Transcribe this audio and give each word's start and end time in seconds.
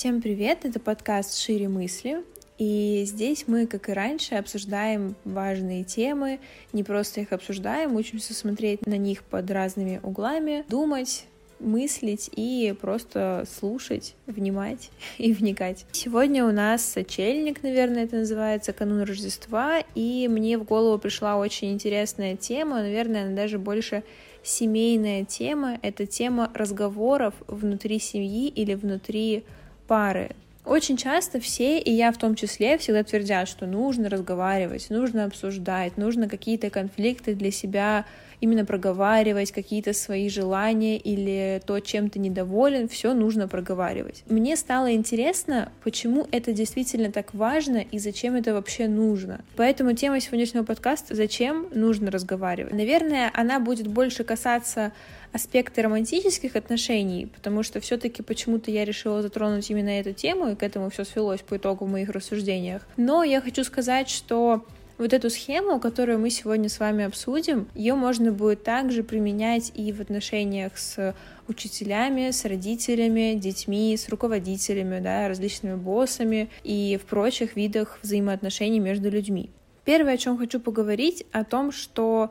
Всем 0.00 0.22
привет, 0.22 0.64
это 0.64 0.80
подкаст 0.80 1.36
«Шире 1.36 1.68
мысли», 1.68 2.24
и 2.56 3.02
здесь 3.04 3.44
мы, 3.46 3.66
как 3.66 3.90
и 3.90 3.92
раньше, 3.92 4.36
обсуждаем 4.36 5.14
важные 5.26 5.84
темы, 5.84 6.40
не 6.72 6.82
просто 6.82 7.20
их 7.20 7.34
обсуждаем, 7.34 7.94
учимся 7.94 8.32
смотреть 8.32 8.86
на 8.86 8.96
них 8.96 9.22
под 9.22 9.50
разными 9.50 10.00
углами, 10.02 10.64
думать, 10.70 11.26
мыслить 11.58 12.30
и 12.34 12.74
просто 12.80 13.44
слушать, 13.58 14.14
внимать 14.26 14.90
и 15.18 15.34
вникать. 15.34 15.84
Сегодня 15.92 16.46
у 16.46 16.50
нас 16.50 16.82
сочельник, 16.82 17.62
наверное, 17.62 18.04
это 18.04 18.16
называется, 18.16 18.72
канун 18.72 19.02
Рождества, 19.02 19.80
и 19.94 20.28
мне 20.28 20.56
в 20.56 20.64
голову 20.64 20.98
пришла 20.98 21.36
очень 21.36 21.72
интересная 21.72 22.36
тема, 22.36 22.76
наверное, 22.76 23.26
она 23.26 23.36
даже 23.36 23.58
больше 23.58 24.02
семейная 24.42 25.26
тема, 25.26 25.78
это 25.82 26.06
тема 26.06 26.50
разговоров 26.54 27.34
внутри 27.48 27.98
семьи 27.98 28.48
или 28.48 28.72
внутри 28.72 29.44
пары. 29.90 30.30
Очень 30.64 30.96
часто 30.96 31.40
все, 31.40 31.80
и 31.80 31.90
я 31.90 32.12
в 32.12 32.16
том 32.16 32.36
числе, 32.36 32.78
всегда 32.78 33.02
твердят, 33.02 33.48
что 33.48 33.66
нужно 33.66 34.08
разговаривать, 34.08 34.88
нужно 34.88 35.24
обсуждать, 35.24 35.96
нужно 35.96 36.28
какие-то 36.28 36.70
конфликты 36.70 37.34
для 37.34 37.50
себя 37.50 38.04
именно 38.40 38.64
проговаривать 38.64 39.52
какие-то 39.52 39.92
свои 39.92 40.28
желания 40.28 40.96
или 40.98 41.60
то, 41.66 41.80
чем 41.80 42.10
ты 42.10 42.18
недоволен, 42.18 42.88
все 42.88 43.14
нужно 43.14 43.48
проговаривать. 43.48 44.24
Мне 44.28 44.56
стало 44.56 44.92
интересно, 44.92 45.72
почему 45.84 46.26
это 46.30 46.52
действительно 46.52 47.12
так 47.12 47.34
важно 47.34 47.78
и 47.78 47.98
зачем 47.98 48.34
это 48.34 48.54
вообще 48.54 48.88
нужно. 48.88 49.40
Поэтому 49.56 49.92
тема 49.94 50.20
сегодняшнего 50.20 50.64
подкаста 50.64 51.14
«Зачем 51.14 51.68
нужно 51.72 52.10
разговаривать?». 52.10 52.72
Наверное, 52.72 53.30
она 53.34 53.60
будет 53.60 53.86
больше 53.86 54.24
касаться 54.24 54.92
аспекта 55.32 55.82
романтических 55.82 56.56
отношений, 56.56 57.26
потому 57.26 57.62
что 57.62 57.80
все-таки 57.80 58.22
почему-то 58.22 58.70
я 58.70 58.84
решила 58.84 59.22
затронуть 59.22 59.70
именно 59.70 59.90
эту 59.90 60.12
тему, 60.12 60.50
и 60.50 60.56
к 60.56 60.62
этому 60.62 60.90
все 60.90 61.04
свелось 61.04 61.40
по 61.40 61.56
итогу 61.56 61.84
в 61.84 61.90
моих 61.90 62.10
рассуждениях. 62.10 62.86
Но 62.96 63.22
я 63.22 63.40
хочу 63.40 63.62
сказать, 63.64 64.08
что 64.08 64.64
вот 65.00 65.14
эту 65.14 65.30
схему, 65.30 65.80
которую 65.80 66.18
мы 66.18 66.28
сегодня 66.28 66.68
с 66.68 66.78
вами 66.78 67.04
обсудим, 67.04 67.68
ее 67.74 67.94
можно 67.94 68.32
будет 68.32 68.64
также 68.64 69.02
применять 69.02 69.72
и 69.74 69.92
в 69.92 70.00
отношениях 70.00 70.76
с 70.76 71.14
учителями, 71.48 72.30
с 72.30 72.44
родителями, 72.44 73.34
детьми, 73.34 73.96
с 73.96 74.10
руководителями, 74.10 75.00
да, 75.00 75.26
различными 75.26 75.76
боссами 75.76 76.50
и 76.64 77.00
в 77.02 77.06
прочих 77.06 77.56
видах 77.56 77.98
взаимоотношений 78.02 78.78
между 78.78 79.08
людьми. 79.10 79.48
Первое, 79.86 80.14
о 80.14 80.18
чем 80.18 80.36
хочу 80.36 80.60
поговорить, 80.60 81.24
о 81.32 81.44
том, 81.44 81.72
что 81.72 82.30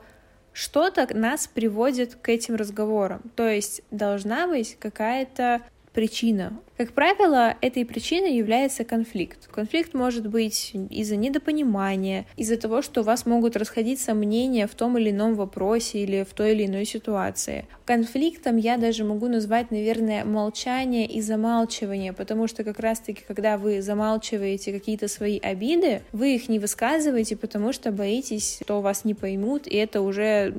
что-то 0.54 1.08
нас 1.18 1.48
приводит 1.48 2.16
к 2.16 2.30
этим 2.30 2.56
разговорам. 2.56 3.22
То 3.36 3.50
есть 3.50 3.82
должна 3.90 4.48
быть 4.48 4.78
какая-то 4.80 5.64
причина. 5.92 6.54
Как 6.80 6.94
правило, 6.94 7.58
этой 7.60 7.84
причиной 7.84 8.38
является 8.38 8.86
конфликт. 8.86 9.48
Конфликт 9.48 9.94
может 9.94 10.28
быть 10.28 10.72
из-за 10.90 11.18
недопонимания, 11.18 12.26
из-за 12.38 12.56
того, 12.56 12.82
что 12.82 13.02
у 13.02 13.04
вас 13.04 13.26
могут 13.26 13.58
расходиться 13.58 14.14
мнения 14.14 14.66
в 14.66 14.74
том 14.76 14.98
или 14.98 15.10
ином 15.12 15.36
вопросе 15.36 16.00
или 16.00 16.24
в 16.24 16.34
той 16.34 16.54
или 16.54 16.68
иной 16.68 16.86
ситуации. 16.86 17.66
Конфликтом 17.84 18.56
я 18.56 18.78
даже 18.78 19.04
могу 19.04 19.28
назвать, 19.28 19.72
наверное, 19.72 20.24
молчание 20.24 21.06
и 21.06 21.20
замалчивание, 21.20 22.14
потому 22.14 22.48
что 22.48 22.64
как 22.64 22.80
раз-таки, 22.80 23.24
когда 23.28 23.58
вы 23.58 23.82
замалчиваете 23.82 24.72
какие-то 24.72 25.10
свои 25.10 25.38
обиды, 25.38 26.04
вы 26.14 26.36
их 26.36 26.48
не 26.48 26.60
высказываете, 26.60 27.36
потому 27.36 27.74
что 27.74 27.92
боитесь, 27.92 28.60
что 28.64 28.80
вас 28.80 29.04
не 29.04 29.16
поймут, 29.16 29.68
и 29.68 29.76
это 29.76 30.00
уже 30.00 30.54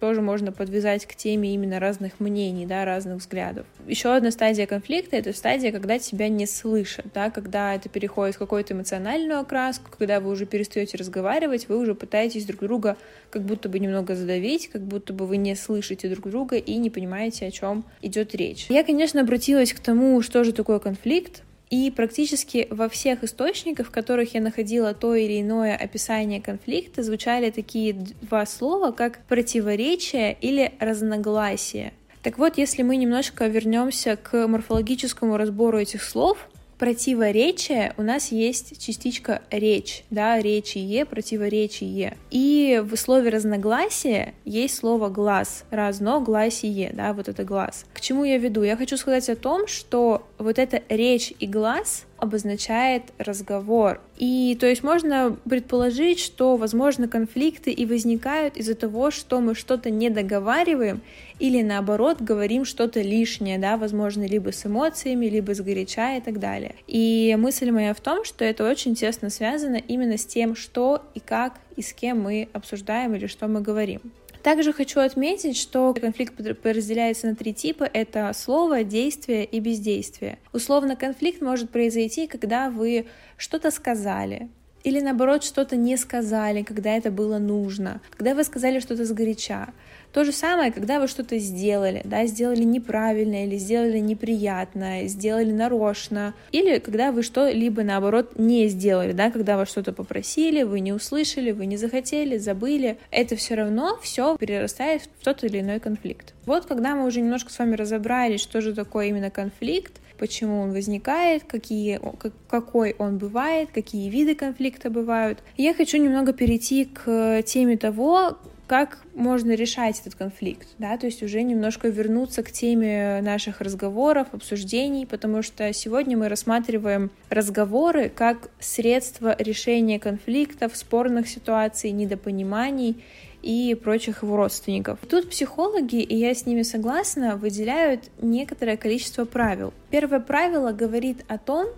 тоже 0.00 0.22
можно 0.22 0.52
подвязать 0.52 1.04
к 1.04 1.14
теме 1.16 1.52
именно 1.52 1.80
разных 1.80 2.18
мнений, 2.18 2.64
да, 2.64 2.86
разных 2.86 3.18
взглядов. 3.18 3.66
Еще 3.86 4.08
одна 4.14 4.30
стадия 4.30 4.64
конфликта— 4.66 5.16
это 5.18 5.34
стадия 5.34 5.65
стадия, 5.66 5.72
когда 5.72 5.98
тебя 5.98 6.28
не 6.28 6.46
слышат, 6.46 7.06
да, 7.14 7.30
когда 7.30 7.74
это 7.74 7.88
переходит 7.88 8.36
в 8.36 8.38
какую-то 8.38 8.74
эмоциональную 8.74 9.40
окраску, 9.40 9.90
когда 9.96 10.20
вы 10.20 10.30
уже 10.30 10.46
перестаете 10.46 10.96
разговаривать, 10.96 11.68
вы 11.68 11.78
уже 11.78 11.94
пытаетесь 11.94 12.44
друг 12.44 12.60
друга 12.60 12.96
как 13.30 13.42
будто 13.42 13.68
бы 13.68 13.78
немного 13.78 14.14
задавить, 14.14 14.68
как 14.68 14.82
будто 14.82 15.12
бы 15.12 15.26
вы 15.26 15.36
не 15.36 15.54
слышите 15.56 16.08
друг 16.08 16.28
друга 16.28 16.56
и 16.56 16.76
не 16.76 16.90
понимаете, 16.90 17.46
о 17.46 17.50
чем 17.50 17.84
идет 18.02 18.34
речь. 18.34 18.66
Я, 18.68 18.84
конечно, 18.84 19.20
обратилась 19.20 19.72
к 19.72 19.80
тому, 19.80 20.22
что 20.22 20.44
же 20.44 20.52
такое 20.52 20.78
конфликт, 20.78 21.42
и 21.68 21.90
практически 21.90 22.68
во 22.70 22.88
всех 22.88 23.24
источниках, 23.24 23.88
в 23.88 23.90
которых 23.90 24.34
я 24.34 24.40
находила 24.40 24.94
то 24.94 25.16
или 25.16 25.40
иное 25.40 25.76
описание 25.76 26.40
конфликта, 26.40 27.02
звучали 27.02 27.50
такие 27.50 27.92
два 28.22 28.46
слова, 28.46 28.92
как 28.92 29.18
противоречие 29.26 30.36
или 30.40 30.72
разногласие. 30.78 31.92
Так 32.26 32.38
вот, 32.38 32.58
если 32.58 32.82
мы 32.82 32.96
немножко 32.96 33.46
вернемся 33.46 34.16
к 34.16 34.48
морфологическому 34.48 35.36
разбору 35.36 35.78
этих 35.78 36.02
слов, 36.02 36.48
противоречие 36.76 37.94
у 37.98 38.02
нас 38.02 38.32
есть 38.32 38.84
частичка 38.84 39.42
речь, 39.52 40.02
да, 40.10 40.40
речие, 40.40 41.04
противоречие. 41.04 42.16
И 42.32 42.82
в 42.84 42.96
слове 42.96 43.30
разногласие 43.30 44.34
есть 44.44 44.76
слово 44.76 45.08
глаз, 45.08 45.66
разногласие, 45.70 46.90
да, 46.92 47.12
вот 47.12 47.28
это 47.28 47.44
глаз. 47.44 47.84
К 47.94 48.00
чему 48.00 48.24
я 48.24 48.38
веду? 48.38 48.64
Я 48.64 48.76
хочу 48.76 48.96
сказать 48.96 49.28
о 49.28 49.36
том, 49.36 49.68
что 49.68 50.26
вот 50.38 50.58
эта 50.58 50.82
речь 50.88 51.32
и 51.38 51.46
глаз 51.46 52.06
обозначает 52.18 53.04
разговор. 53.18 54.00
И 54.16 54.56
то 54.58 54.66
есть 54.66 54.82
можно 54.82 55.36
предположить, 55.48 56.20
что, 56.20 56.56
возможно, 56.56 57.08
конфликты 57.08 57.70
и 57.70 57.84
возникают 57.86 58.56
из-за 58.56 58.74
того, 58.74 59.10
что 59.10 59.40
мы 59.40 59.54
что-то 59.54 59.90
не 59.90 60.10
договариваем 60.10 61.02
или 61.38 61.62
наоборот 61.62 62.20
говорим 62.20 62.64
что-то 62.64 63.02
лишнее, 63.02 63.58
да, 63.58 63.76
возможно, 63.76 64.26
либо 64.26 64.52
с 64.52 64.64
эмоциями, 64.64 65.26
либо 65.26 65.54
с 65.54 65.60
горяча 65.60 66.16
и 66.16 66.20
так 66.20 66.40
далее. 66.40 66.74
И 66.86 67.36
мысль 67.38 67.70
моя 67.70 67.92
в 67.92 68.00
том, 68.00 68.24
что 68.24 68.44
это 68.44 68.68
очень 68.68 68.94
тесно 68.94 69.28
связано 69.30 69.76
именно 69.76 70.16
с 70.16 70.24
тем, 70.24 70.56
что 70.56 71.02
и 71.14 71.20
как 71.20 71.60
и 71.76 71.82
с 71.82 71.92
кем 71.92 72.22
мы 72.22 72.48
обсуждаем 72.52 73.14
или 73.14 73.26
что 73.26 73.48
мы 73.48 73.60
говорим. 73.60 74.00
Также 74.46 74.72
хочу 74.72 75.00
отметить, 75.00 75.56
что 75.56 75.92
конфликт 75.92 76.34
разделяется 76.62 77.26
на 77.26 77.34
три 77.34 77.52
типа. 77.52 77.82
Это 77.82 78.30
слово, 78.32 78.84
действие 78.84 79.44
и 79.44 79.58
бездействие. 79.58 80.38
Условно, 80.52 80.94
конфликт 80.94 81.42
может 81.42 81.70
произойти, 81.70 82.28
когда 82.28 82.70
вы 82.70 83.08
что-то 83.36 83.72
сказали, 83.72 84.48
или 84.86 85.00
наоборот 85.00 85.42
что-то 85.42 85.74
не 85.74 85.96
сказали, 85.96 86.62
когда 86.62 86.96
это 86.96 87.10
было 87.10 87.38
нужно, 87.38 88.00
когда 88.16 88.36
вы 88.36 88.44
сказали 88.44 88.78
что-то 88.78 89.04
сгоряча. 89.04 89.66
То 90.12 90.24
же 90.24 90.30
самое, 90.30 90.70
когда 90.70 91.00
вы 91.00 91.08
что-то 91.08 91.38
сделали, 91.40 92.02
да, 92.04 92.24
сделали 92.26 92.62
неправильно 92.62 93.44
или 93.44 93.56
сделали 93.56 93.98
неприятно, 93.98 95.08
сделали 95.08 95.50
нарочно, 95.50 96.34
или 96.52 96.78
когда 96.78 97.10
вы 97.10 97.24
что-либо, 97.24 97.82
наоборот, 97.82 98.38
не 98.38 98.68
сделали, 98.68 99.10
да, 99.10 99.32
когда 99.32 99.56
вас 99.56 99.68
что-то 99.68 99.92
попросили, 99.92 100.62
вы 100.62 100.78
не 100.78 100.92
услышали, 100.92 101.50
вы 101.50 101.66
не 101.66 101.76
захотели, 101.76 102.38
забыли, 102.38 102.96
это 103.10 103.34
все 103.34 103.56
равно 103.56 103.98
все 104.00 104.36
перерастает 104.36 105.02
в 105.02 105.24
тот 105.24 105.42
или 105.42 105.60
иной 105.60 105.80
конфликт. 105.80 106.32
Вот 106.46 106.66
когда 106.66 106.94
мы 106.94 107.06
уже 107.06 107.20
немножко 107.20 107.52
с 107.52 107.58
вами 107.58 107.74
разобрались, 107.74 108.40
что 108.40 108.60
же 108.60 108.72
такое 108.72 109.06
именно 109.06 109.30
конфликт, 109.30 109.94
почему 110.18 110.60
он 110.60 110.72
возникает, 110.72 111.44
какие, 111.44 112.00
какой 112.48 112.94
он 112.98 113.18
бывает, 113.18 113.70
какие 113.72 114.10
виды 114.10 114.34
конфликта 114.34 114.90
бывают. 114.90 115.42
Я 115.56 115.74
хочу 115.74 115.98
немного 115.98 116.32
перейти 116.32 116.84
к 116.86 117.42
теме 117.42 117.76
того, 117.76 118.38
как 118.66 118.98
можно 119.14 119.52
решать 119.52 120.00
этот 120.00 120.16
конфликт, 120.16 120.68
да, 120.78 120.96
то 120.98 121.06
есть 121.06 121.22
уже 121.22 121.42
немножко 121.42 121.88
вернуться 121.88 122.42
к 122.42 122.50
теме 122.50 123.20
наших 123.22 123.60
разговоров, 123.60 124.28
обсуждений, 124.32 125.06
потому 125.06 125.42
что 125.42 125.72
сегодня 125.72 126.16
мы 126.16 126.28
рассматриваем 126.28 127.10
разговоры 127.30 128.08
как 128.08 128.50
средство 128.58 129.36
решения 129.38 130.00
конфликтов, 130.00 130.76
спорных 130.76 131.28
ситуаций, 131.28 131.92
недопониманий 131.92 133.04
и 133.42 133.74
прочих 133.74 134.22
его 134.22 134.36
родственников. 134.36 134.98
Тут 135.08 135.30
психологи, 135.30 136.02
и 136.02 136.16
я 136.16 136.34
с 136.34 136.46
ними 136.46 136.62
согласна, 136.62 137.36
выделяют 137.36 138.10
некоторое 138.20 138.76
количество 138.76 139.24
правил. 139.24 139.72
Первое 139.90 140.20
правило 140.20 140.72
говорит 140.72 141.24
о 141.28 141.38
том, 141.38 141.68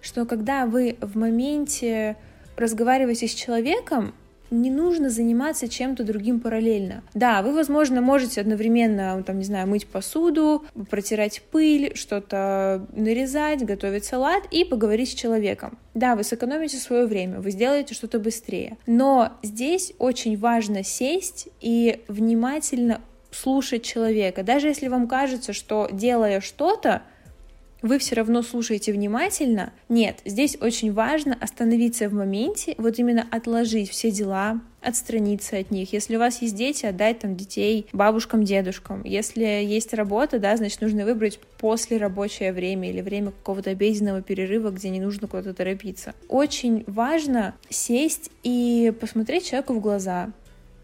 что 0.00 0.26
когда 0.26 0.66
вы 0.66 0.96
в 1.00 1.16
моменте 1.16 2.16
разговариваете 2.56 3.28
с 3.28 3.34
человеком, 3.34 4.14
не 4.50 4.70
нужно 4.70 5.10
заниматься 5.10 5.68
чем-то 5.68 6.04
другим 6.04 6.40
параллельно. 6.40 7.02
Да, 7.14 7.42
вы, 7.42 7.54
возможно, 7.54 8.00
можете 8.00 8.40
одновременно, 8.40 9.22
там, 9.26 9.38
не 9.38 9.44
знаю, 9.44 9.66
мыть 9.68 9.86
посуду, 9.86 10.64
протирать 10.90 11.42
пыль, 11.50 11.92
что-то 11.94 12.86
нарезать, 12.92 13.64
готовить 13.64 14.04
салат 14.04 14.44
и 14.50 14.64
поговорить 14.64 15.10
с 15.10 15.14
человеком. 15.14 15.78
Да, 15.94 16.16
вы 16.16 16.24
сэкономите 16.24 16.76
свое 16.76 17.06
время, 17.06 17.40
вы 17.40 17.50
сделаете 17.50 17.94
что-то 17.94 18.18
быстрее. 18.18 18.76
Но 18.86 19.32
здесь 19.42 19.92
очень 19.98 20.36
важно 20.38 20.84
сесть 20.84 21.48
и 21.60 22.02
внимательно 22.08 23.00
слушать 23.30 23.82
человека. 23.82 24.42
Даже 24.42 24.68
если 24.68 24.88
вам 24.88 25.06
кажется, 25.06 25.52
что 25.52 25.88
делая 25.92 26.40
что-то, 26.40 27.02
вы 27.82 27.98
все 27.98 28.14
равно 28.14 28.42
слушаете 28.42 28.92
внимательно. 28.92 29.72
Нет, 29.88 30.20
здесь 30.24 30.56
очень 30.60 30.92
важно 30.92 31.36
остановиться 31.40 32.08
в 32.08 32.14
моменте, 32.14 32.74
вот 32.78 32.98
именно 32.98 33.26
отложить 33.30 33.90
все 33.90 34.10
дела, 34.10 34.60
отстраниться 34.80 35.58
от 35.58 35.70
них. 35.70 35.92
Если 35.92 36.16
у 36.16 36.18
вас 36.18 36.42
есть 36.42 36.54
дети, 36.54 36.86
отдать 36.86 37.20
там 37.20 37.36
детей 37.36 37.86
бабушкам, 37.92 38.44
дедушкам. 38.44 39.02
Если 39.04 39.42
есть 39.42 39.94
работа, 39.94 40.38
да, 40.38 40.56
значит, 40.56 40.80
нужно 40.80 41.04
выбрать 41.04 41.38
после 41.58 41.98
рабочее 41.98 42.52
время 42.52 42.90
или 42.90 43.00
время 43.00 43.32
какого-то 43.32 43.70
обеденного 43.70 44.22
перерыва, 44.22 44.70
где 44.70 44.88
не 44.90 45.00
нужно 45.00 45.28
куда-то 45.28 45.54
торопиться. 45.54 46.14
Очень 46.28 46.84
важно 46.86 47.54
сесть 47.68 48.30
и 48.42 48.92
посмотреть 49.00 49.48
человеку 49.48 49.74
в 49.74 49.80
глаза, 49.80 50.30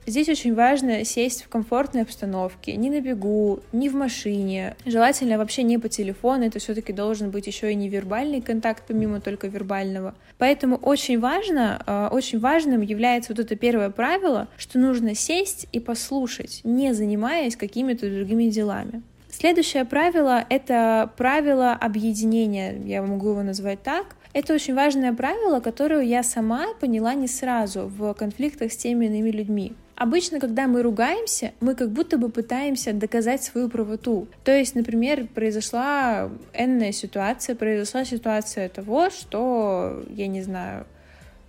Здесь 0.06 0.28
очень 0.28 0.54
важно 0.54 1.04
сесть 1.04 1.44
в 1.44 1.48
комфортной 1.48 2.02
обстановке, 2.02 2.76
не 2.76 2.90
на 2.90 3.00
бегу, 3.00 3.60
не 3.72 3.88
в 3.88 3.94
машине. 3.94 4.76
Желательно 4.84 5.38
вообще 5.38 5.62
не 5.62 5.78
по 5.78 5.88
телефону, 5.88 6.44
это 6.44 6.58
все-таки 6.58 6.92
должен 6.92 7.30
быть 7.30 7.46
еще 7.46 7.72
и 7.72 7.74
невербальный 7.74 8.42
контакт, 8.42 8.84
помимо 8.86 9.20
только 9.20 9.46
вербального. 9.46 10.14
Поэтому 10.36 10.76
очень 10.76 11.18
важно, 11.18 11.82
э, 11.86 12.08
очень 12.12 12.38
важным 12.38 12.82
является 12.82 13.32
вот 13.32 13.38
это 13.38 13.56
первое 13.56 13.88
правило, 13.88 14.48
что 14.58 14.78
нужно 14.78 15.14
сесть 15.14 15.68
и 15.72 15.80
послушать, 15.80 16.60
не 16.64 16.92
занимаясь 16.92 17.56
какими-то 17.56 18.10
другими 18.10 18.50
делами. 18.50 19.02
Следующее 19.30 19.84
правило— 19.86 20.44
это 20.50 21.10
правило 21.16 21.72
объединения, 21.72 22.78
я 22.84 23.02
могу 23.02 23.30
его 23.30 23.42
назвать 23.42 23.82
так. 23.82 24.16
Это 24.32 24.52
очень 24.52 24.74
важное 24.74 25.12
правило, 25.12 25.60
которое 25.60 26.02
я 26.02 26.22
сама 26.22 26.74
поняла 26.80 27.14
не 27.14 27.26
сразу 27.26 27.90
в 27.96 28.12
конфликтах 28.14 28.72
с 28.72 28.76
теми 28.76 29.06
иными 29.06 29.30
людьми. 29.30 29.72
Обычно, 29.96 30.40
когда 30.40 30.66
мы 30.66 30.82
ругаемся, 30.82 31.52
мы 31.60 31.74
как 31.74 31.90
будто 31.90 32.18
бы 32.18 32.28
пытаемся 32.28 32.92
доказать 32.92 33.42
свою 33.42 33.68
правоту. 33.68 34.26
То 34.42 34.52
есть, 34.52 34.74
например, 34.74 35.28
произошла 35.28 36.30
энная 36.52 36.92
ситуация, 36.92 37.54
произошла 37.54 38.04
ситуация 38.04 38.68
того, 38.68 39.10
что, 39.10 40.02
я 40.10 40.26
не 40.26 40.42
знаю, 40.42 40.86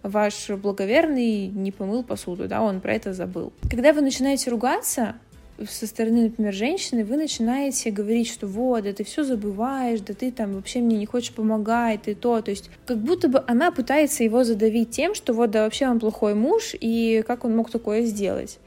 ваш 0.03 0.49
благоверный 0.49 1.47
не 1.47 1.71
помыл 1.71 2.03
посуду, 2.03 2.47
да, 2.47 2.61
он 2.61 2.81
про 2.81 2.93
это 2.93 3.13
забыл. 3.13 3.51
Когда 3.69 3.91
вы 3.91 4.01
начинаете 4.01 4.51
ругаться, 4.51 5.15
со 5.69 5.87
стороны, 5.87 6.23
например, 6.23 6.53
женщины, 6.53 7.05
вы 7.05 7.17
начинаете 7.17 7.91
говорить, 7.91 8.29
что 8.29 8.45
вот, 8.47 8.83
да 8.83 8.93
ты 8.93 9.03
все 9.03 9.23
забываешь, 9.23 10.01
да 10.01 10.13
ты 10.13 10.31
там 10.31 10.53
вообще 10.53 10.79
мне 10.79 10.97
не 10.97 11.05
хочешь 11.05 11.33
помогать, 11.33 12.03
ты 12.03 12.15
то. 12.15 12.41
То 12.41 12.51
есть 12.51 12.69
как 12.85 12.97
будто 12.97 13.29
бы 13.29 13.43
она 13.47 13.71
пытается 13.71 14.23
его 14.23 14.43
задавить 14.43 14.91
тем, 14.91 15.15
что 15.15 15.33
вот, 15.33 15.51
да 15.51 15.63
вообще 15.63 15.87
он 15.87 15.99
плохой 15.99 16.35
муж, 16.35 16.75
и 16.79 17.23
как 17.25 17.45
он 17.45 17.55
мог 17.55 17.71
такое 17.71 18.03
сделать. 18.03 18.59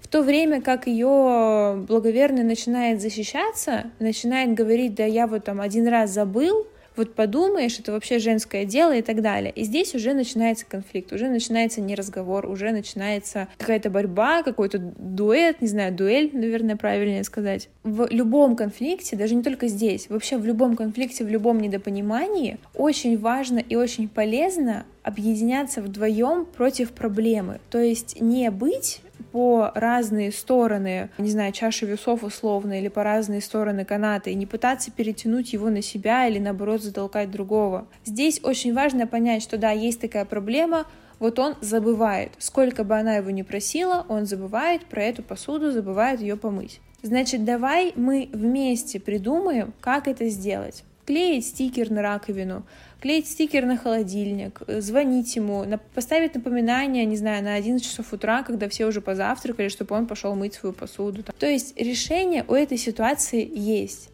В 0.00 0.08
то 0.08 0.22
время 0.22 0.60
как 0.60 0.86
ее 0.86 1.82
благоверный 1.88 2.44
начинает 2.44 3.00
защищаться, 3.00 3.90
начинает 3.98 4.52
говорить, 4.52 4.94
да 4.94 5.04
я 5.04 5.26
вот 5.26 5.44
там 5.44 5.62
один 5.62 5.88
раз 5.88 6.10
забыл, 6.10 6.66
вот 6.96 7.14
подумаешь, 7.14 7.78
это 7.78 7.92
вообще 7.92 8.18
женское 8.18 8.64
дело 8.64 8.94
и 8.94 9.02
так 9.02 9.22
далее. 9.22 9.52
И 9.52 9.64
здесь 9.64 9.94
уже 9.94 10.14
начинается 10.14 10.66
конфликт, 10.66 11.12
уже 11.12 11.28
начинается 11.28 11.80
не 11.80 11.94
разговор, 11.94 12.46
уже 12.46 12.70
начинается 12.70 13.48
какая-то 13.58 13.90
борьба, 13.90 14.42
какой-то 14.42 14.78
дуэт, 14.78 15.60
не 15.60 15.68
знаю, 15.68 15.94
дуэль, 15.94 16.30
наверное, 16.32 16.76
правильнее 16.76 17.24
сказать. 17.24 17.68
В 17.82 18.06
любом 18.10 18.56
конфликте, 18.56 19.16
даже 19.16 19.34
не 19.34 19.42
только 19.42 19.68
здесь, 19.68 20.08
вообще 20.08 20.36
в 20.36 20.44
любом 20.44 20.76
конфликте, 20.76 21.24
в 21.24 21.28
любом 21.28 21.60
недопонимании 21.60 22.58
очень 22.74 23.18
важно 23.18 23.58
и 23.58 23.76
очень 23.76 24.08
полезно 24.08 24.84
объединяться 25.02 25.82
вдвоем 25.82 26.46
против 26.46 26.92
проблемы. 26.92 27.60
То 27.70 27.78
есть 27.78 28.20
не 28.20 28.50
быть 28.50 29.00
по 29.34 29.72
разные 29.74 30.30
стороны, 30.30 31.10
не 31.18 31.28
знаю, 31.28 31.50
чаши 31.50 31.86
весов 31.86 32.22
условно, 32.22 32.78
или 32.78 32.86
по 32.86 33.02
разные 33.02 33.40
стороны 33.40 33.84
каната, 33.84 34.30
и 34.30 34.34
не 34.36 34.46
пытаться 34.46 34.92
перетянуть 34.92 35.52
его 35.52 35.70
на 35.70 35.82
себя 35.82 36.28
или 36.28 36.38
наоборот 36.38 36.84
затолкать 36.84 37.32
другого. 37.32 37.88
Здесь 38.04 38.38
очень 38.44 38.72
важно 38.72 39.08
понять, 39.08 39.42
что 39.42 39.58
да, 39.58 39.72
есть 39.72 40.00
такая 40.00 40.24
проблема, 40.24 40.86
вот 41.18 41.40
он 41.40 41.56
забывает. 41.60 42.30
Сколько 42.38 42.84
бы 42.84 42.96
она 42.96 43.16
его 43.16 43.30
ни 43.30 43.42
просила, 43.42 44.06
он 44.08 44.26
забывает 44.26 44.86
про 44.86 45.02
эту 45.02 45.24
посуду, 45.24 45.72
забывает 45.72 46.20
ее 46.20 46.36
помыть. 46.36 46.80
Значит, 47.02 47.44
давай 47.44 47.92
мы 47.96 48.28
вместе 48.32 49.00
придумаем, 49.00 49.74
как 49.80 50.06
это 50.06 50.28
сделать. 50.28 50.84
Клеить 51.06 51.46
стикер 51.46 51.90
на 51.90 52.02
раковину, 52.02 52.64
клеить 53.00 53.28
стикер 53.28 53.66
на 53.66 53.76
холодильник, 53.76 54.62
э, 54.66 54.80
звонить 54.80 55.36
ему, 55.36 55.64
поставить 55.94 56.34
напоминание, 56.34 57.04
не 57.04 57.16
знаю, 57.16 57.44
на 57.44 57.54
11 57.54 57.86
часов 57.86 58.12
утра, 58.12 58.42
когда 58.42 58.68
все 58.68 58.86
уже 58.86 59.00
позавтракали, 59.00 59.68
чтобы 59.68 59.94
он 59.94 60.06
пошел 60.06 60.34
мыть 60.34 60.54
свою 60.54 60.74
посуду. 60.74 61.22
То 61.38 61.46
есть 61.46 61.78
решение 61.78 62.44
у 62.48 62.54
этой 62.54 62.78
ситуации 62.78 63.46
есть. 63.52 64.08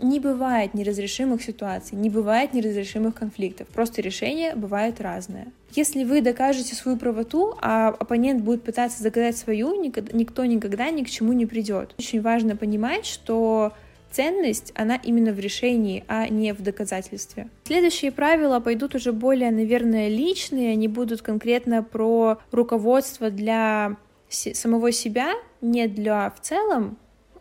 Не 0.00 0.18
бывает 0.18 0.72
неразрешимых 0.72 1.42
ситуаций, 1.42 1.98
не 1.98 2.08
бывает 2.08 2.54
неразрешимых 2.54 3.14
конфликтов. 3.14 3.68
Просто 3.68 4.00
решение 4.00 4.54
бывает 4.54 4.98
разное. 5.00 5.48
Если 5.74 6.04
вы 6.04 6.22
докажете 6.22 6.74
свою 6.74 6.96
правоту, 6.96 7.54
а 7.60 7.88
оппонент 7.88 8.42
будет 8.42 8.62
пытаться 8.62 9.02
доказать 9.02 9.36
свою, 9.36 9.80
никто 9.82 10.44
никогда 10.46 10.90
ни 10.90 11.04
к 11.04 11.10
чему 11.10 11.34
не 11.34 11.44
придет. 11.44 11.94
Очень 11.98 12.22
важно 12.22 12.56
понимать, 12.56 13.04
что 13.04 13.74
ценность, 14.10 14.72
она 14.74 14.96
именно 14.96 15.32
в 15.32 15.38
решении, 15.38 16.04
а 16.08 16.28
не 16.28 16.52
в 16.52 16.62
доказательстве. 16.62 17.48
Следующие 17.64 18.12
правила 18.12 18.60
пойдут 18.60 18.94
уже 18.94 19.12
более, 19.12 19.50
наверное, 19.50 20.08
личные, 20.08 20.72
они 20.72 20.88
будут 20.88 21.22
конкретно 21.22 21.82
про 21.82 22.38
руководство 22.52 23.30
для 23.30 23.96
самого 24.28 24.92
себя, 24.92 25.32
не 25.60 25.88
для 25.88 26.30
в 26.30 26.40
целом 26.40 26.98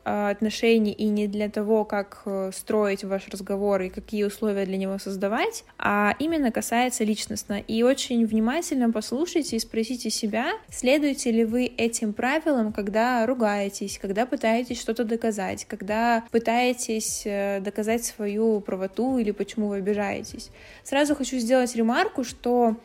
отношений 0.09 0.91
и 0.91 1.05
не 1.05 1.27
для 1.27 1.49
того, 1.49 1.85
как 1.85 2.21
э, 2.25 2.51
строить 2.53 3.03
ваш 3.03 3.27
разговор 3.27 3.81
и 3.81 3.89
какие 3.89 4.23
условия 4.23 4.65
для 4.65 4.77
него 4.77 4.97
создавать, 4.97 5.63
а 5.77 6.15
именно 6.19 6.51
касается 6.51 7.03
личностно. 7.03 7.59
И 7.59 7.83
очень 7.83 8.25
внимательно 8.25 8.91
послушайте 8.91 9.55
и 9.55 9.59
спросите 9.59 10.09
себя, 10.09 10.53
следуете 10.69 11.31
ли 11.31 11.45
вы 11.45 11.65
этим 11.65 12.13
правилам, 12.13 12.73
когда 12.73 13.25
ругаетесь, 13.25 13.99
когда 13.99 14.25
пытаетесь 14.25 14.79
что-то 14.79 15.03
доказать, 15.03 15.65
когда 15.65 16.23
пытаетесь 16.31 17.23
э, 17.25 17.59
доказать 17.61 18.05
свою 18.05 18.61
правоту 18.61 19.17
или 19.17 19.31
почему 19.31 19.67
вы 19.67 19.77
обижаетесь. 19.77 20.49
Сразу 20.83 21.15
хочу 21.15 21.37
сделать 21.37 21.75
ремарку, 21.75 22.23
что 22.23 22.75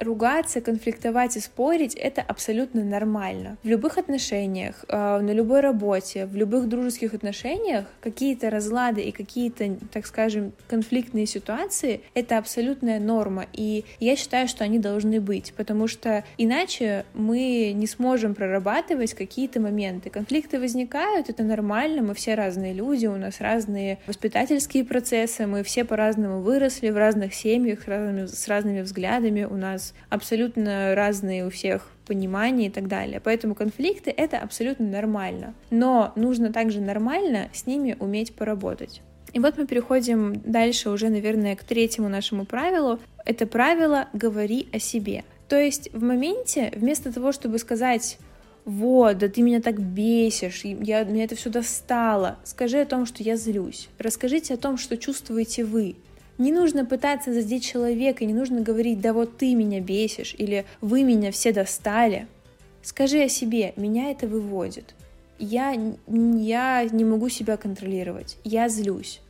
ругаться, 0.00 0.60
конфликтовать 0.60 1.36
и 1.36 1.40
спорить— 1.40 1.94
это 1.96 2.22
абсолютно 2.22 2.82
нормально. 2.82 3.58
В 3.62 3.68
любых 3.68 3.98
отношениях, 3.98 4.84
э, 4.88 5.20
на 5.20 5.30
любой 5.32 5.60
работе, 5.60 6.26
в 6.26 6.34
любых 6.34 6.68
дружеских 6.68 7.14
отношениях 7.14 7.84
какие-то 8.00 8.50
разлады 8.50 9.02
и 9.02 9.12
какие-то, 9.12 9.76
так 9.92 10.06
скажем, 10.06 10.52
конфликтные 10.68 11.26
ситуации— 11.26 12.00
это 12.14 12.38
абсолютная 12.38 12.98
норма, 12.98 13.46
и 13.52 13.84
я 14.00 14.16
считаю, 14.16 14.48
что 14.48 14.64
они 14.64 14.78
должны 14.78 15.20
быть, 15.20 15.52
потому 15.56 15.86
что 15.86 16.24
иначе 16.38 17.04
мы 17.14 17.72
не 17.74 17.86
сможем 17.86 18.34
прорабатывать 18.34 19.14
какие-то 19.14 19.60
моменты. 19.60 20.10
Конфликты 20.10 20.58
возникают, 20.58 21.28
это 21.28 21.42
нормально, 21.42 22.02
мы 22.02 22.14
все 22.14 22.34
разные 22.34 22.72
люди, 22.72 23.06
у 23.06 23.16
нас 23.16 23.40
разные 23.40 23.98
воспитательские 24.06 24.84
процессы, 24.84 25.46
мы 25.46 25.62
все 25.62 25.84
по-разному 25.84 26.40
выросли 26.40 26.90
в 26.90 26.96
разных 26.96 27.34
семьях, 27.34 27.82
с 27.82 27.88
разными, 27.88 28.26
с 28.26 28.48
разными 28.48 28.80
взглядами, 28.80 29.44
у 29.44 29.56
нас 29.56 29.89
абсолютно 30.08 30.94
разные 30.94 31.46
у 31.46 31.50
всех 31.50 31.88
понимания 32.06 32.66
и 32.66 32.70
так 32.70 32.88
далее. 32.88 33.20
Поэтому 33.22 33.54
конфликты— 33.54 34.10
это 34.16 34.38
абсолютно 34.38 34.86
нормально. 34.86 35.54
Но 35.70 36.12
нужно 36.16 36.52
также 36.52 36.80
нормально 36.80 37.48
с 37.52 37.66
ними 37.66 37.96
уметь 37.98 38.34
поработать. 38.34 39.02
И 39.32 39.38
вот 39.38 39.56
мы 39.56 39.66
переходим 39.66 40.40
дальше 40.44 40.90
уже, 40.90 41.08
наверное, 41.08 41.54
к 41.54 41.62
третьему 41.62 42.08
нашему 42.08 42.44
правилу. 42.44 42.98
Это 43.24 43.46
правило 43.46 44.08
«говори 44.12 44.68
о 44.72 44.78
себе». 44.78 45.24
То 45.48 45.58
есть 45.58 45.92
в 45.92 46.02
моменте, 46.02 46.72
вместо 46.76 47.12
того, 47.12 47.32
чтобы 47.32 47.58
сказать 47.58 48.18
вот, 48.64 49.18
да 49.18 49.28
ты 49.28 49.42
меня 49.42 49.60
так 49.60 49.80
бесишь, 49.80 50.64
я, 50.64 51.02
меня 51.04 51.24
это 51.24 51.34
все 51.34 51.50
достало. 51.50 52.38
Скажи 52.44 52.78
о 52.78 52.86
том, 52.86 53.06
что 53.06 53.22
я 53.22 53.36
злюсь. 53.36 53.88
Расскажите 53.98 54.54
о 54.54 54.58
том, 54.58 54.76
что 54.76 54.96
чувствуете 54.96 55.64
вы. 55.64 55.96
Не 56.40 56.52
нужно 56.52 56.86
пытаться 56.86 57.34
задеть 57.34 57.66
человека, 57.66 58.24
не 58.24 58.32
нужно 58.32 58.62
говорить, 58.62 59.02
да 59.02 59.12
вот 59.12 59.36
ты 59.36 59.54
меня 59.54 59.78
бесишь, 59.80 60.34
или 60.38 60.64
вы 60.80 61.02
меня 61.02 61.32
все 61.32 61.52
достали. 61.52 62.28
Скажи 62.82 63.20
о 63.24 63.28
себе, 63.28 63.74
меня 63.76 64.10
это 64.10 64.26
выводит. 64.26 64.94
Я, 65.38 65.76
я 66.08 66.88
не 66.90 67.04
могу 67.04 67.28
себя 67.28 67.58
контролировать, 67.58 68.38
я 68.42 68.70
злюсь. 68.70 69.20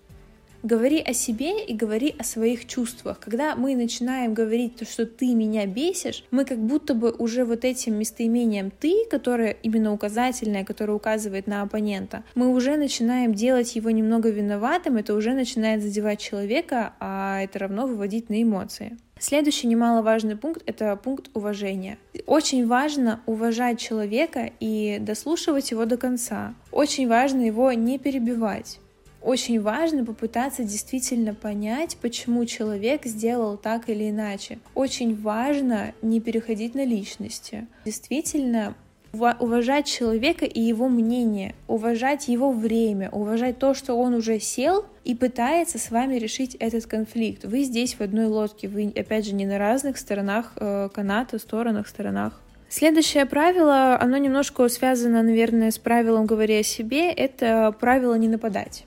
Говори 0.62 1.00
о 1.00 1.14
себе 1.14 1.64
и 1.64 1.75
говори 1.75 2.14
о 2.19 2.25
своих 2.25 2.67
чувствах. 2.67 3.19
Когда 3.19 3.57
мы 3.57 3.75
начинаем 3.75 4.35
говорить 4.35 4.76
то, 4.76 4.85
что 4.85 5.07
ты 5.07 5.35
меня 5.35 5.64
бесишь, 5.67 6.23
мы 6.31 6.45
как 6.45 6.59
будто 6.59 6.93
бы 6.95 7.12
уже 7.12 7.47
вот 7.47 7.64
этим 7.64 7.95
местоимением 7.95 8.71
ты, 8.71 9.07
которое 9.11 9.57
именно 9.62 9.93
указательное, 9.93 10.64
которое 10.64 10.93
указывает 10.93 11.47
на 11.47 11.62
оппонента, 11.62 12.25
мы 12.35 12.49
уже 12.50 12.76
начинаем 12.76 13.33
делать 13.33 13.75
его 13.75 13.88
немного 13.90 14.29
виноватым, 14.29 14.99
это 14.99 15.14
уже 15.14 15.33
начинает 15.33 15.83
задевать 15.83 16.21
человека, 16.21 16.93
а 17.00 17.40
это 17.40 17.61
равно 17.61 17.87
выводить 17.87 18.29
на 18.29 18.43
эмоции. 18.43 18.99
Следующий 19.19 19.67
немаловажный 19.67 20.37
пункт— 20.37 20.62
это 20.67 20.95
пункт 20.97 21.31
уважения. 21.35 21.99
Очень 22.26 22.67
важно 22.67 23.21
уважать 23.26 23.79
человека 23.79 24.50
и 24.61 24.99
дослушивать 25.00 25.71
его 25.71 25.87
до 25.87 25.97
конца. 25.97 26.55
Очень 26.71 27.09
важно 27.09 27.43
его 27.43 27.73
не 27.73 27.99
перебивать. 27.99 28.79
Очень 29.23 29.61
важно 29.61 30.05
попытаться 30.05 30.65
действительно 30.65 31.35
понять, 31.35 31.97
почему 32.00 32.45
человек 32.47 33.05
сделал 33.05 33.57
так 33.57 33.89
или 33.89 34.11
иначе. 34.11 34.59
Очень 34.75 35.21
важно 35.21 35.93
не 36.03 36.21
переходить 36.21 36.75
на 36.75 36.85
личности. 36.85 37.67
Действительно 37.85 38.75
уважать 39.12 39.87
человека 39.87 40.45
и 40.45 40.61
его 40.61 40.89
мнение, 40.89 41.55
уважать 41.67 42.29
его 42.29 42.53
время, 42.53 43.11
уважать 43.11 43.59
то, 43.59 43.75
что 43.75 43.95
он 43.95 44.15
уже 44.15 44.39
сел 44.39 44.85
и 45.05 45.15
пытается 45.15 45.79
с 45.79 45.91
вами 45.91 46.17
решить 46.17 46.55
этот 46.55 46.87
конфликт. 46.87 47.45
Вы 47.45 47.65
здесь 47.65 47.95
в 47.95 48.00
одной 48.00 48.27
лодке, 48.27 48.69
вы, 48.69 48.93
опять 48.95 49.27
же, 49.27 49.35
не 49.35 49.47
на 49.47 49.59
разных 49.59 49.99
сторонах 49.99 50.53
э, 50.57 50.89
каната, 50.95 51.39
сторонах, 51.39 51.89
сторонах. 51.89 52.41
Следующее 52.69 53.27
правило, 53.27 54.00
оно 54.00 54.17
немножко 54.17 54.69
связано, 54.69 55.25
наверное, 55.25 55.73
с 55.73 55.79
правилом 55.79 56.27
«говори 56.27 56.61
о 56.61 56.62
себе», 56.62 57.11
это 57.11 57.75
правило 57.81 58.15
«не 58.15 58.29
нападать». 58.29 58.85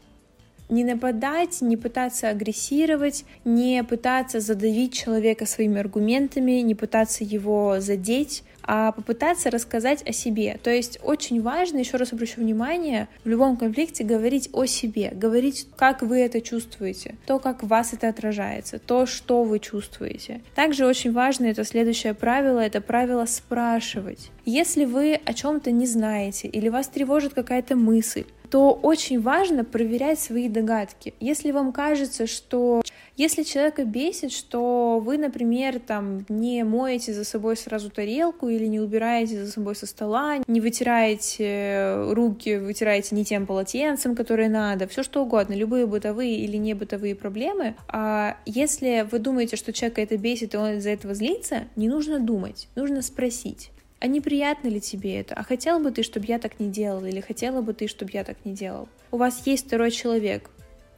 Не 0.73 0.83
нападать, 0.83 1.61
не 1.61 1.77
пытаться 1.77 2.29
агрессировать, 2.29 3.25
не 3.45 3.83
пытаться 3.83 4.39
задавить 4.39 4.91
человека 4.91 5.45
своими 5.45 5.79
аргументами, 5.79 6.61
не 6.61 6.73
пытаться 6.73 7.23
его 7.23 7.79
задеть, 7.79 8.43
а 8.63 8.91
попытаться 8.91 9.51
рассказать 9.51 10.01
о 10.07 10.13
себе. 10.13 10.59
То 10.63 10.71
есть 10.71 10.97
очень 11.03 11.43
важно, 11.43 11.77
еще 11.77 11.97
раз 11.97 12.11
обращу 12.11 12.41
внимание, 12.41 13.07
в 13.23 13.29
любом 13.29 13.55
конфликте 13.55 14.03
говорить 14.03 14.49
о 14.51 14.65
себе, 14.65 15.11
говорить, 15.13 15.67
как 15.75 16.01
вы 16.01 16.21
это 16.21 16.41
чувствуете, 16.41 17.17
то, 17.27 17.37
как 17.37 17.61
вас 17.61 17.93
это 17.93 18.09
отражается, 18.09 18.79
то, 18.79 19.05
что 19.05 19.43
вы 19.43 19.59
чувствуете. 19.59 20.41
Также 20.55 20.87
очень 20.87 21.11
важно 21.11 21.45
это 21.45 21.63
следующее 21.65 22.15
правило, 22.15 22.57
это 22.57 22.81
правило 22.81 23.25
спрашивать. 23.25 24.31
Если 24.43 24.85
вы 24.85 25.19
о 25.23 25.33
чем-то 25.35 25.69
не 25.69 25.85
знаете 25.85 26.47
или 26.47 26.69
вас 26.69 26.87
тревожит 26.87 27.35
какая-то 27.35 27.75
мысль, 27.75 28.25
то 28.53 28.71
очень 28.83 29.19
важно 29.19 29.65
проверять 29.65 30.19
свои 30.19 30.47
догадки. 30.47 31.15
Если 31.19 31.49
вам 31.49 31.73
кажется, 31.73 32.27
что 32.27 32.83
если 33.17 33.41
человека 33.41 33.83
бесит, 33.83 34.31
что 34.31 35.01
вы, 35.03 35.17
например, 35.17 35.79
там 35.79 36.23
не 36.29 36.63
моете 36.63 37.13
за 37.13 37.23
собой 37.23 37.57
сразу 37.57 37.89
тарелку 37.89 38.49
или 38.49 38.67
не 38.67 38.79
убираете 38.79 39.43
за 39.43 39.51
собой 39.51 39.75
со 39.75 39.87
стола, 39.87 40.37
не 40.45 40.61
вытираете 40.61 41.95
руки, 42.11 42.59
вытираете 42.59 43.15
не 43.15 43.25
тем 43.25 43.47
полотенцем, 43.47 44.15
которое 44.15 44.49
надо, 44.49 44.87
все 44.87 45.01
что 45.01 45.23
угодно, 45.23 45.55
любые 45.55 45.87
бытовые 45.87 46.37
или 46.37 46.57
не 46.57 46.75
бытовые 46.75 47.15
проблемы, 47.15 47.73
а 47.87 48.37
если 48.45 49.07
вы 49.09 49.17
думаете, 49.17 49.55
что 49.55 49.73
человека 49.73 50.01
это 50.01 50.15
бесит 50.15 50.53
и 50.53 50.57
он 50.57 50.77
из-за 50.77 50.91
этого 50.91 51.15
злится, 51.15 51.63
не 51.75 51.87
нужно 51.87 52.19
думать, 52.19 52.67
нужно 52.75 53.01
спросить 53.01 53.71
а 54.03 54.07
неприятно 54.07 54.67
ли 54.67 54.81
тебе 54.81 55.17
это? 55.21 55.33
А 55.33 55.43
хотел 55.43 55.79
бы 55.79 55.89
ты, 55.89 56.03
чтобы 56.03 56.25
я 56.25 56.37
так 56.37 56.59
не 56.59 56.67
делал? 56.67 57.05
Или 57.05 57.21
хотела 57.21 57.61
бы 57.61 57.73
ты, 57.73 57.87
чтобы 57.87 58.11
я 58.11 58.25
так 58.25 58.35
не 58.43 58.53
делал? 58.53 58.89
У 59.11 59.17
вас 59.17 59.47
есть 59.47 59.67
второй 59.67 59.91
человек. 59.91 60.49